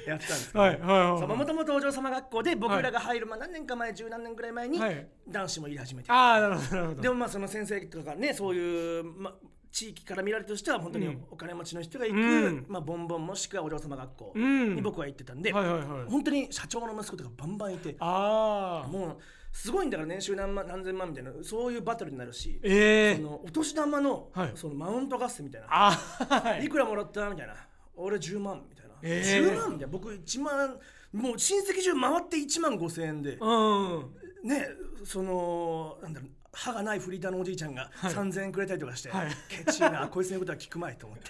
[0.08, 0.60] たんですけど。
[0.60, 1.36] はいはいはい。
[1.36, 5.06] もともとお嬢様学校で僕らが入る、まあ、何年か前十何年ぐらい前にはい。
[5.28, 7.02] 男子もい始めて、ああなるほどなるほど。
[7.02, 9.32] でもまあその先生とかねそういう、ま、
[9.70, 11.24] 地域から見られるとしては本当にうん。
[11.30, 12.66] お金持ちの人が行く、うん。
[12.68, 14.76] まあ、ボンボンもしくはお嬢様学校うん。
[14.76, 16.10] に僕は行ってたんで、はいはいはい。
[16.10, 19.16] 本当に社長の息子とかバンバンいてああもう
[19.52, 24.52] すごいんだから年収何万何千万みたいなそういうバトルになるし、ええそのお年玉の,、はい。
[24.54, 25.66] そのマウント合戦みたいな。
[25.70, 26.66] あはい。
[26.66, 27.54] いくらもらったみたいな。
[27.96, 29.52] 俺10万みたいな、えー。
[29.52, 29.86] 10万みたいな。
[29.88, 30.78] 僕1万
[31.12, 34.14] もう親戚中回って1万5千円で、うん。
[34.44, 34.68] ね
[35.04, 38.12] そのなんだろう歯がないフリーターのおじいちゃんがはい。
[38.12, 39.28] 3000円くれたりとかして、はい。
[39.48, 41.24] ケチいなこいつのことは聞くまいと思って。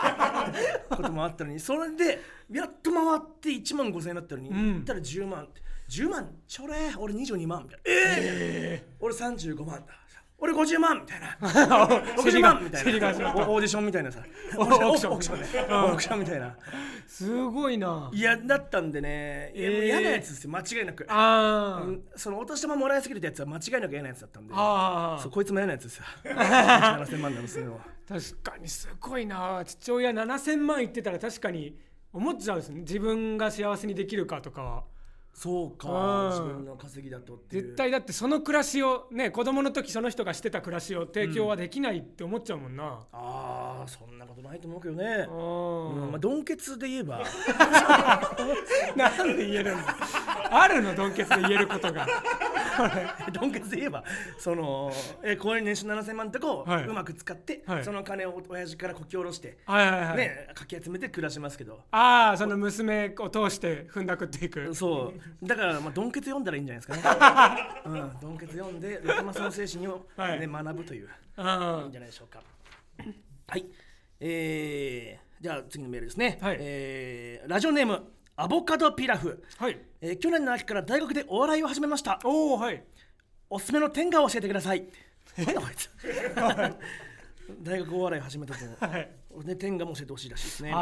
[0.91, 4.57] こともあったのにそれでやっと回って1万5000円だったのに、うん。
[4.57, 7.83] 言ったら10万って10万ちょれ俺22万みたいな。
[7.87, 9.95] えええ俺35万だ
[10.41, 11.37] 俺50万みたいな。
[11.43, 11.45] え
[12.17, 12.91] 60万みたいな。
[12.91, 14.21] オーディションみたいなさ。
[14.57, 15.13] オークション。
[15.13, 15.47] オークションね。
[15.69, 15.85] うん。
[15.85, 16.57] オークションみたいな。
[17.09, 18.11] すごいな。
[18.13, 20.51] いやだったんでね、いやえなやつですよ。
[20.51, 21.05] 間違いなく。
[21.09, 21.83] あ
[22.15, 24.55] そのお年玉もらいすぎるってやつは間違いなく嫌なやつだったんで。
[24.55, 26.05] こいつも嫌なやつですよ。
[26.25, 29.63] 7000万の娘を確かにすごいな。
[29.65, 31.77] 父親7000万言ってたら確かに
[32.13, 32.81] 思っちゃうですね。
[32.81, 34.85] 自分が幸せにできるかとかは
[35.39, 36.31] そうかうん。
[36.31, 37.63] 自分の稼ぎだとっていう。
[37.63, 45.29] 絶対だってその暮らしをね子供の時その人がしてた暮らしを提供はできないって思っちゃうもんな、ああそんなことないと思うけどね。
[45.29, 47.23] あうんまあ、ドンケツで言えば。
[48.97, 49.97] なんで言えるんだ。
[50.51, 52.05] あるのドンケツで言えることが。
[53.33, 54.05] ドンケツで言えば
[54.39, 56.85] そのえこれ年収7000万ってこう、はい。
[56.85, 57.85] うまく使って、はい。
[57.85, 61.81] その金を親父からこき下ろして、はいはいはい、ねかき集めて暮らしますけど。
[61.93, 64.75] ああその娘を通して踏んだくっていく。
[64.75, 72.43] そうだからまあドンケツ読んだらいいんじゃないですかね、 うん、ドンケツ読んで横浜の精神を、はいね学ぶというあいいんじゃないでしょうか。
[73.47, 73.67] はい。
[74.21, 76.39] えー、じゃあ次のメールですね。
[76.41, 82.19] はいえーラジオネームアボカドピラフ、はいえー去年の秋から大学でお笑いを始めました。
[82.25, 82.83] おおはい
[83.51, 84.87] おすすめの天下を教えてください。
[85.37, 85.91] なんだこいつ。
[87.63, 88.87] 大学お笑い始めたと。
[88.87, 89.09] はい
[89.45, 90.75] ね、天下も教えてほしいらしいですね。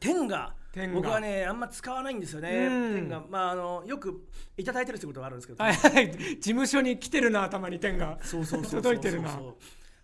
[0.00, 0.54] 天下
[0.92, 2.66] 僕はねあんま使わないんですよね。
[2.66, 2.94] うん。
[2.94, 5.62] 天下まああのよくいただいてるってことはあるんですけど。
[5.62, 6.10] あはいはい。
[6.10, 8.18] 事務所に来てるな頭に点が。
[8.22, 9.38] そうそうそうそう届いてるな。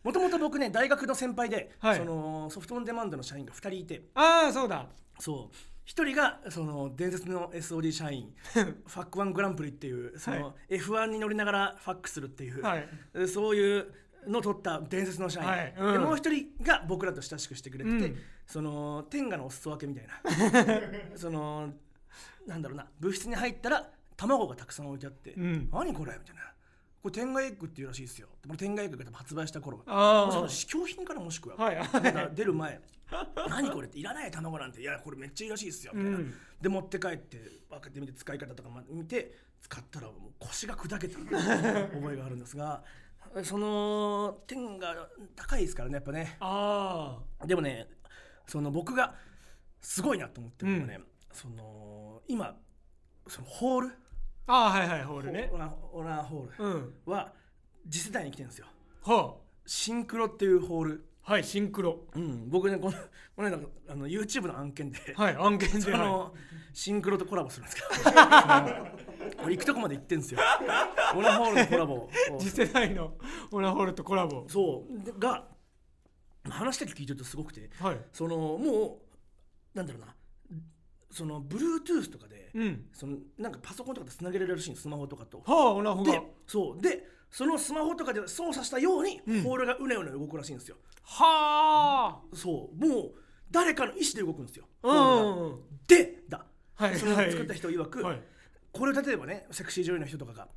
[0.03, 1.99] もともと僕ね大学の先輩で、はい。
[1.99, 4.03] そのソフトオンデマンドの社員が2人いて。
[4.15, 4.87] ああそうだ。
[5.19, 5.57] そう。
[5.85, 8.33] 一人がその伝説の SOD 社員。
[8.53, 12.89] ファックワングランプリっていうその、は F1 に乗りながらファックするっていう、はい。
[13.15, 13.93] えそういう
[14.27, 15.75] のを取った伝説の社員、はい。
[15.79, 15.93] うん。
[15.93, 18.19] でもう一人が僕らと親しくしてくれてて、うん。
[18.47, 20.21] その天下のお裾分けみたいな。
[21.17, 21.73] その
[22.47, 25.69] なんだろうな部室に入ったら卵がたくさん置いてあって「うん。
[25.73, 26.43] 何これ?」みたいな。
[27.03, 28.29] これ天外エッグっていうらしいですよ。
[28.47, 29.83] これ天外エッグが多分発売した頃。
[29.87, 29.93] そ
[30.43, 31.81] の試供品からもしくは、はい。
[32.35, 32.81] 出る前。
[33.49, 35.93] 何これっていらない卵なんていやこれめっちゃいいらしいですよ。
[35.95, 36.35] みたいな、うん。
[36.61, 37.39] で持って帰って
[37.71, 42.83] 開けてみて使い方とかま見て使ったらもう腰が砕けた覚えがあるんですが
[43.45, 46.37] その天が高いですからねやっぱね。
[46.41, 47.89] あでもね
[48.47, 49.15] その僕が
[49.81, 51.01] すごいなと思ってるのがね、
[51.33, 52.57] その今
[53.29, 53.91] そのホール？
[54.47, 55.49] ああはいはいホールね。
[55.53, 56.65] オナオナホール。
[56.65, 56.95] うん。
[57.07, 57.33] は
[57.89, 58.67] 次世代に来てるんですよ。
[59.05, 61.07] はシンクロっていうホール。
[61.25, 62.01] あはいシンクロ。
[62.15, 62.99] うん、僕ねこの
[63.37, 66.35] この間あの YouTube の案件で、はい案件でそはの
[66.73, 68.11] シンクロとコラボするんですけど
[69.45, 70.41] 俺行くとこまで行ってんですよ。
[71.15, 72.09] オナホールのコラボ。
[72.39, 73.17] 次世代の
[73.51, 74.45] オナホールとコラボ。
[74.49, 75.05] そう。
[75.05, 75.49] でが
[76.45, 77.71] 話だけ聞いてるとすごくて。
[77.81, 78.01] はい。
[78.13, 79.01] そのも
[79.75, 80.15] うなんだろうな。
[81.11, 82.89] その Bluetooth とかで、うん。
[82.93, 85.39] そのなんかパソコンとかでつなげられるらしいのスマホとかと。
[85.39, 86.13] はあオナホが。
[86.13, 86.81] でそう。
[86.81, 89.43] でそのスマホとかで操作したように、うん。
[89.43, 90.77] ホールがうねうね動くらしいんですよ。
[91.03, 92.77] はそう。
[92.77, 93.15] もう
[93.51, 96.47] 誰かの意思で動くんですよ、あうんでだ。
[96.75, 98.23] はいそれをはい作った人曰く、はい
[98.73, 100.49] これを例えばねセクシー女優の人とかが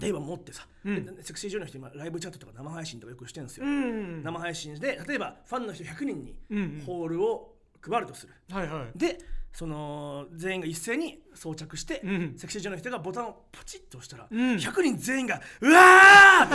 [0.00, 1.04] 例えば持ってさ、うん。
[1.16, 6.82] でセクシー女優の人今ライブチャットとか生配信とかよくしてるんですよ、うん生配信で例えばファンの人100人にうんうん。
[6.86, 8.98] ホールを配るとする、はいはい。
[8.98, 9.18] で
[9.52, 14.56] その全員が一斉に装着して、うんセクシー女優の人がボタンをポチッと押したら、うん。
[14.56, 16.46] 100人全員が「うわ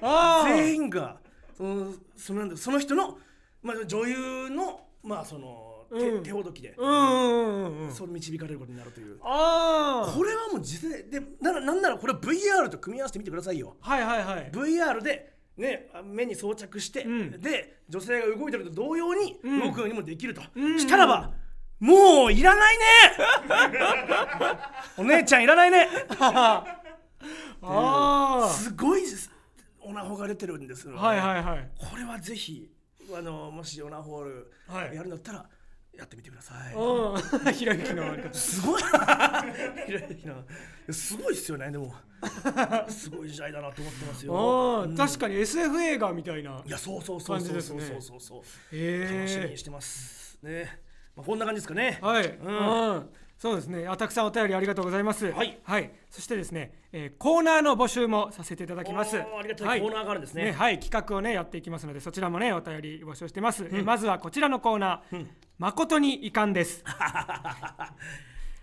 [0.00, 0.44] ー!
[0.56, 1.18] 」全員が
[1.56, 3.18] そのそのなんだその人の、
[3.62, 6.22] まあ、女優の,、まあその手うん。
[6.22, 9.18] 手ほどきで、そう導かれることになるという。
[9.22, 13.76] あこれはもう実際でならなんならこれ VR と組み合わせてみてくださいよ。
[13.82, 14.50] あはいはいはい。
[14.52, 17.40] VR でねあ目に装着して、うん。
[17.40, 19.60] で女性が動いてると同様にうん。
[19.60, 20.78] 動くようにもできると、うん。
[20.80, 21.32] したらば
[21.78, 22.84] もういらないね！
[24.96, 25.88] お姉ちゃんいらないね！
[27.62, 29.02] あすごい
[29.80, 31.70] オナホが出てるんですよ、ね、あはいはいはい。
[31.78, 32.70] これはぜひ
[33.16, 34.96] あのもしオナホールはい。
[34.96, 35.46] やるんだったら
[35.96, 37.52] やってみてください、うん。
[37.54, 38.82] ひろゆきの終わり方すごい。
[38.82, 39.44] な
[39.86, 40.36] ひろゆきない
[40.86, 41.70] やすごいっすよね。
[41.70, 41.94] でも。
[42.88, 44.36] すごい時代だなと思ってますよ。
[44.36, 44.96] ああ、うん。
[44.96, 48.00] 確かに SF 映画みたいないやそうそうそうそうそうそう。
[48.00, 50.38] そうそうへ楽しみえにしてます。
[50.42, 50.80] ね、
[51.14, 51.98] まあ、こんな感じですかね。
[52.00, 53.86] はい、ううんん、そうですね。
[53.86, 55.30] あたくさんお便りありがとうございます。
[55.30, 55.90] はい。
[56.10, 59.18] そしてですね、えーコーナーの募集もさせていただきます。
[59.18, 60.44] ありがたいコーナーがあるんですね。
[60.44, 63.64] ねはい、企画をねやっていきますので、そちらもねお便り募集してます。
[63.64, 65.26] えーまずはこちらのコーナー、
[65.58, 66.82] 誠に遺憾です。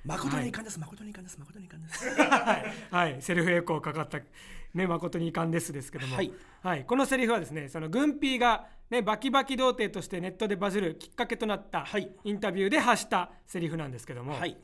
[0.06, 1.40] 誠に遺憾です、誠に遺憾です。
[1.40, 2.10] 誠に遺憾です。
[2.92, 4.20] はい、セルフエコーかかった
[4.74, 6.84] ね誠に遺憾ですですけども、はい。
[6.86, 12.10] このセリフはですね、そのグンピーがねバキバキ童貞としてネットでバズるきっかけとなったはい。
[12.24, 14.58] インタビューで発したセリフなんですけども、はい。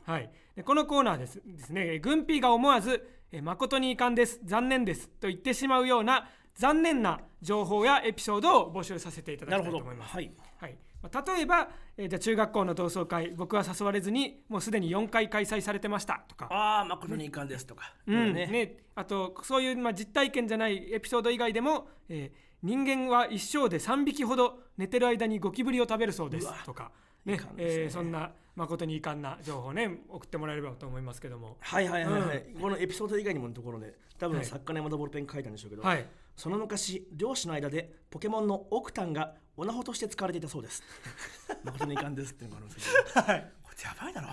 [0.56, 1.42] でこのコーナーです。
[1.44, 10.14] ですね、グンピーが思わずえ誠に遺憾です、残念ですと言ってしまうような残念な情報やエピソードを募集させていただきたいと思います。
[10.14, 10.32] はい。
[10.58, 10.76] はい。
[11.02, 16.48] まあ、例えば、えーじゃあ中学校の同窓会僕は誘われずにもうすでに4回開催されてましたとか。
[16.50, 18.34] ああ誠に遺憾ですとか、うん。
[18.34, 18.46] ね。
[18.46, 26.90] ね、あとそういう、まあ、実体験じゃないエピソード以外でも、えー人間は一生で3匹ほど寝てる間にゴキブリを食べるそうですとか、
[27.24, 27.40] ねね。
[27.56, 31.56] えーそんな誠に遺憾な情報ね送ってもらえればと思いますけども。
[31.60, 34.46] はいはいはいはい、このエピソード以外にものところで多分はい。
[34.46, 36.06] 作家の山田ボールペン書いたんでしょうけど、はい。
[36.36, 40.82] その昔漁師の間でポケモンのオクタンがオナホとして使われていたそうです。
[41.64, 43.52] 誠に遺憾ですっていうのがあるんですけど、はい。
[43.62, 44.28] これやばいだろ。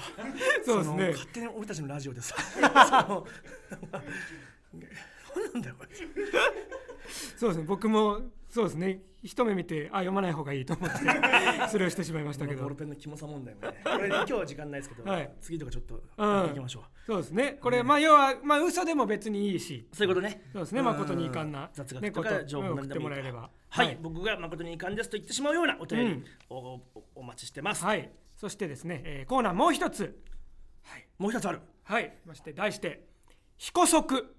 [0.65, 1.05] そうですね。
[1.05, 2.35] の勝手に俺たちのラジオでさ
[5.54, 5.89] なんだよこれ
[7.38, 9.02] そうですね僕もそうですね。
[9.21, 10.97] 一目見てあ読まない方がいいと思って
[11.69, 12.62] それをしてしまいましたけど。
[12.62, 15.32] ボールペンのキモさ問題もねこれね今日は時間ないですけど、はい。
[15.41, 16.30] 次とかちょっとうん。
[16.30, 17.58] やっていきましょう、そうですね。
[17.62, 19.88] これ、まあ要はまあ嘘でも別にいいし。
[19.91, 20.50] そういうことね。
[20.54, 20.82] そうですね。
[20.82, 23.50] 誠に遺憾な、雑学ね、とか情報うんてもらえれば。
[23.69, 26.26] はい、僕が誠に遺憾ですと言ってしまうようなお便り、うん。
[27.15, 30.23] お待ちしてます、はい、そしてですね、えーコーナーもう一つ。
[31.17, 31.60] もう一つある。
[31.84, 32.17] はい。
[32.26, 33.08] まして題して
[33.58, 34.37] 「非古速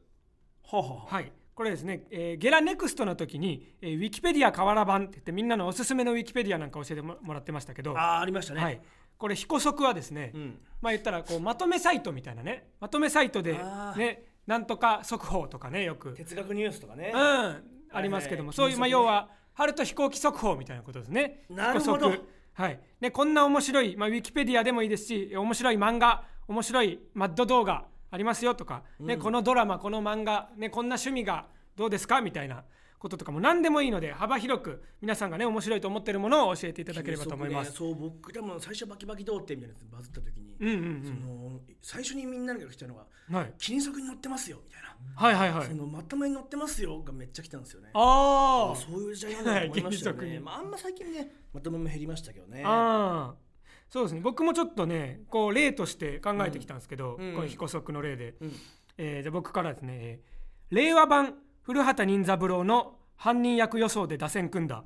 [0.68, 1.32] ほうほう」はい。
[1.54, 8.80] これですね、えーゲラネクストの時に、えーウィキペディア河原版って言ってみんなのおすすめのウィキペディアなんか教えてももらってましたけど、あーありましたね、はい、
[9.16, 12.68] これ非古速はですね、うん、まあ言ったらこうまとめサイトみたいなね。
[12.78, 13.58] まとめサイトで
[13.96, 17.60] ねなんとか速報とかねよく、うん、哲学ニュースとかね、あ
[18.00, 21.42] りますけども、そういう、まあ、要は春と飛行機速報みたいなことですね。
[21.50, 22.12] なるほど。
[22.52, 22.80] はい。
[23.00, 31.46] ね、こんな面白い、まあ、ウィキペディアでもいいですし面白い漫画面白いマッド動画ありますよとか、ねこのドラマこの漫画、ね、こんな趣味が
[31.76, 32.20] どうですか？
[32.20, 32.64] みたいな
[32.98, 37.72] こととかも何でもいいので幅広く皆さんがね面白いと思ってるものを教えていただければと思います。
[37.72, 43.36] そう僕でも最初バキバキ童貞みたいなやつバズった時に、うんうんその最初にみんなが来たのがうん。
[43.36, 43.52] はい。
[43.58, 45.68] 「金属に乗ってますよ」みたいな、はいはいはい。
[45.68, 45.74] そ。
[45.76, 47.90] のまとめに乗ってますよがめっちゃ来たんですよね。
[47.94, 48.74] あー。
[48.74, 52.64] そういう時代なんだと思いましたよ はいまあ、あんま最近ねまとめも減りましたけどね。
[52.66, 53.47] あー
[53.90, 54.20] そうですね。
[54.20, 57.34] 僕もちょっとねこう例として考えてきたんですけど、うん。
[57.34, 58.52] この彦足の例で、うん。
[58.98, 60.38] えーじゃあ僕からですね、えー
[60.70, 64.84] 令和版古畑任三郎の犯人役予想で打線組んだ。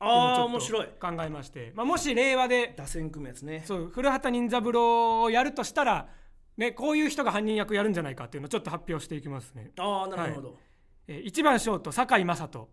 [0.00, 0.88] あ面白い。
[1.00, 3.62] 考えまして、まあ、もし令和で打線組むやつね。
[3.64, 6.08] そう古畑任三郎をやるとしたら、
[6.56, 10.58] ね、こういう人が犯人役やるんじゃないかっていうのをちょっと発表していきますね、ああなるほど、
[11.06, 12.68] えー、1番ショート酒井雅人。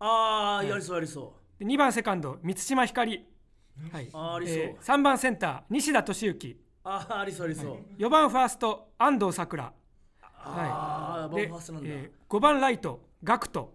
[0.00, 1.64] ああやりそうやりそう。
[1.64, 3.24] で2番セカンド満島ひかり、
[3.92, 4.08] はい。
[4.12, 4.56] あーありそう。
[4.56, 6.56] えー、3番センター西田敏行。
[6.84, 9.72] ああありそうありそう、4番ファースト安藤サクラ。
[10.20, 13.72] ああバンでファーストなんだ、えー、5番ライトガクト、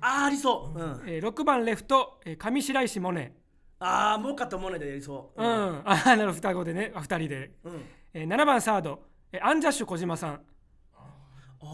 [0.00, 3.30] ああありそう、うん、えー、6番レフト、えー、上白石萌音。
[3.78, 5.42] ああもうかと思うねでやりそう。
[5.42, 7.84] うん、あーなる双子でねあ2人で、うん。
[8.12, 10.40] えー、7番サード、えー、アンジャッシュ小島さん。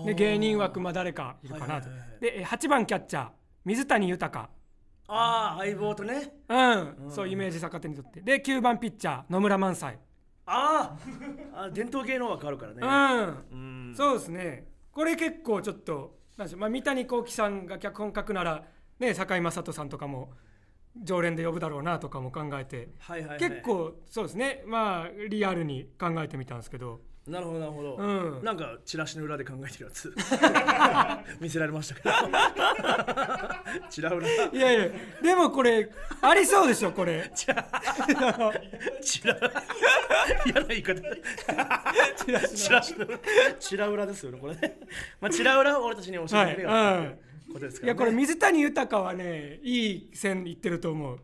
[0.05, 3.29] で芸人枠まあ誰かいるかなと、はいはいはいはいでえー8番キャッチャー
[3.65, 4.51] 水谷豊
[5.09, 6.33] ああ相棒とね。
[6.49, 8.21] うん、そうイメージ逆手にとって。
[8.21, 9.99] で9番ピッチャー野村萬斎。
[10.47, 12.81] あーあ伝統芸能枠あるからね。
[13.53, 13.89] うん。
[13.89, 13.95] うん。
[13.97, 14.69] そうですね。
[14.93, 18.65] これ結構ちょっとなんでしょう、まあ、三谷幸喜さんが脚本書くなら
[18.99, 20.31] ね堺雅人さんとかも
[21.03, 24.63] 常連で呼ぶだろうなとかも考えて、はいはい、はい、結構そうですね。
[24.67, 28.45] まあリアルに考えてみたんですけどなるほどなるほど、うん。
[28.45, 30.15] なんかチラシの裏で考えてるやつ。
[31.41, 32.11] 見せられましたけど
[33.91, 34.29] チラ裏。
[34.29, 34.89] いやいや
[35.23, 35.91] でもこれ
[36.23, 37.31] ありそうでしょこれ。
[37.35, 37.67] チラ
[40.45, 41.01] 嫌な言い方。
[42.17, 43.19] チラシチラシの裏。
[43.59, 44.79] チラ裏ですよねこれね。
[45.21, 47.19] まあチラ裏を俺たちに教えてくれよ、はいうん
[47.57, 51.19] ことですから、ね、いやこれ水谷豊はねいい線いってると思う。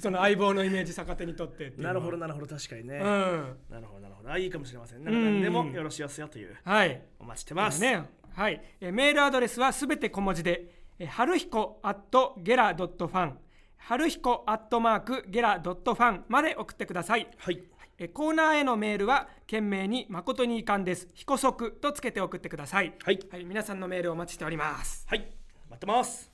[0.00, 3.56] その相棒のイメージ逆手にとってなるほどなるほど確かにね、うん。
[3.70, 4.30] なるほどなるほど。
[4.30, 5.10] あいいかもしれませんね。
[5.10, 7.02] うん何でもよろしいですよというはい。
[7.18, 8.04] お待ちしてます、ね。
[8.34, 10.66] はい、えーメールアドレスはすべて小文字で、
[10.98, 13.38] えー、はるひこ at ゲラドットファン。
[13.78, 17.28] はるひこアットマークゲラドットファンまで送ってください。
[17.38, 17.62] はい。
[17.98, 21.08] えーコーナーへのメールは懸命に誠に遺憾です。
[21.14, 22.94] ひこそくとつけて送ってください。
[23.02, 23.18] はい。
[23.30, 25.06] はい、皆さんのメールをお待ちしております。
[25.08, 25.37] はい
[25.68, 26.30] 待ってます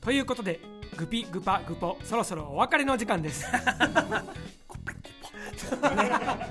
[0.00, 0.58] ということで、
[0.96, 3.46] グピグパグポそろそろお別れの時間です。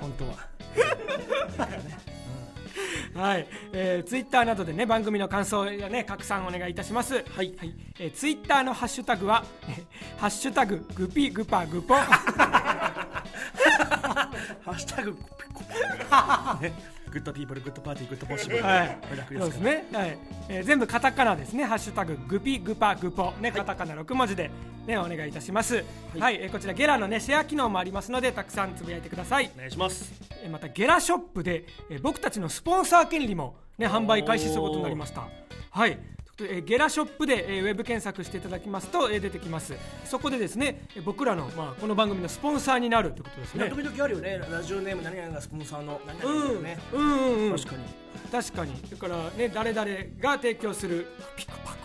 [0.00, 0.48] 本当は
[3.14, 7.14] はい、えー、ツイッターなどでね番組の感想やね拡散お願いいたします。
[7.14, 9.72] はい、はい、えー、ツイッターのハッシュタグは、え
[10.16, 11.94] ーハッシュタググピグパグポ。
[12.10, 13.24] ハ
[14.66, 15.70] ッシュタグコピコピ
[16.68, 18.98] ね good people good party good possible はい
[19.28, 20.18] そうですすね、はい。
[20.48, 24.50] えー全部カタカナですね「ハッシュタググピグパグポ」ねカタカナ6文字で、
[24.86, 25.84] ね、お願いいたします。
[26.18, 29.50] はい、えーこちらゲラのねシェア機能もありますのでたくさんつぶやいてください。
[29.54, 30.12] お願いします。
[30.42, 35.28] えーまたゲラショップで、えー僕たちのスポンサー権利も、ね、販売開始することになりました。
[35.70, 35.98] はい
[36.46, 39.74] えーゲラショップで、えーウェブ検索していただきますと、えー出てきます。
[40.04, 43.68] そこでですねえー僕らの、まあ、この番組のスポンサーになるということですね。
[43.70, 44.40] 時々あるよね。
[44.50, 46.78] ラジオネーム何々がスポンサーの何うん々だよね。
[46.92, 47.14] うんう
[47.48, 47.56] んうん。
[47.58, 47.84] 確かに。
[48.32, 48.82] 確かに。
[48.90, 51.80] だからね誰々が提供するピコパコ。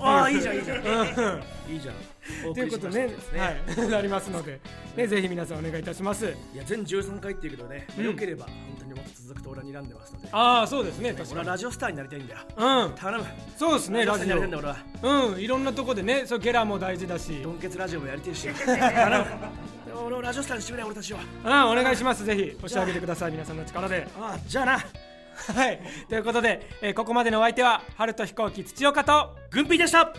[0.00, 0.78] ああいいじゃんいいじゃん。
[0.78, 1.42] うん
[1.72, 1.94] いいじゃん。
[1.94, 1.98] お
[2.54, 4.60] ということでねはい、 なりますので、
[4.96, 6.26] ね、ぜひ皆さんお願いいたします。
[6.26, 8.04] いや全13回っていうけどね、うん。
[8.04, 10.28] よければ本当にもっと続くと俺は睨んでますので。
[10.32, 12.40] ああ、そうですね、確かラジオスターになりたいんだよ。
[12.40, 12.64] に。
[12.64, 13.24] うん、頼む。
[13.56, 14.14] そうですね、ラジオ。
[14.14, 14.76] スターになりたいんだ俺は。
[15.02, 15.28] オ。
[15.28, 17.40] うん、いろんなとこでね、そうゲラも大事だし。
[17.42, 18.48] ドンケツラジオもやりてえし。
[18.64, 19.26] 頼む。
[20.06, 21.20] 俺をラジオスターにしてくれ俺たちは。
[21.44, 22.24] うん、お願いします。
[22.24, 24.06] ぜひ押してあげてください、皆さんの力で。
[24.18, 24.84] ああじゃあな。
[25.54, 29.36] はい、ということで、えーここまでのお相手は、春と飛行機土岡と。
[29.50, 30.12] 軍備でした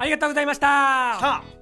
[0.00, 0.66] ありがとうございました。
[0.66, 1.59] さあ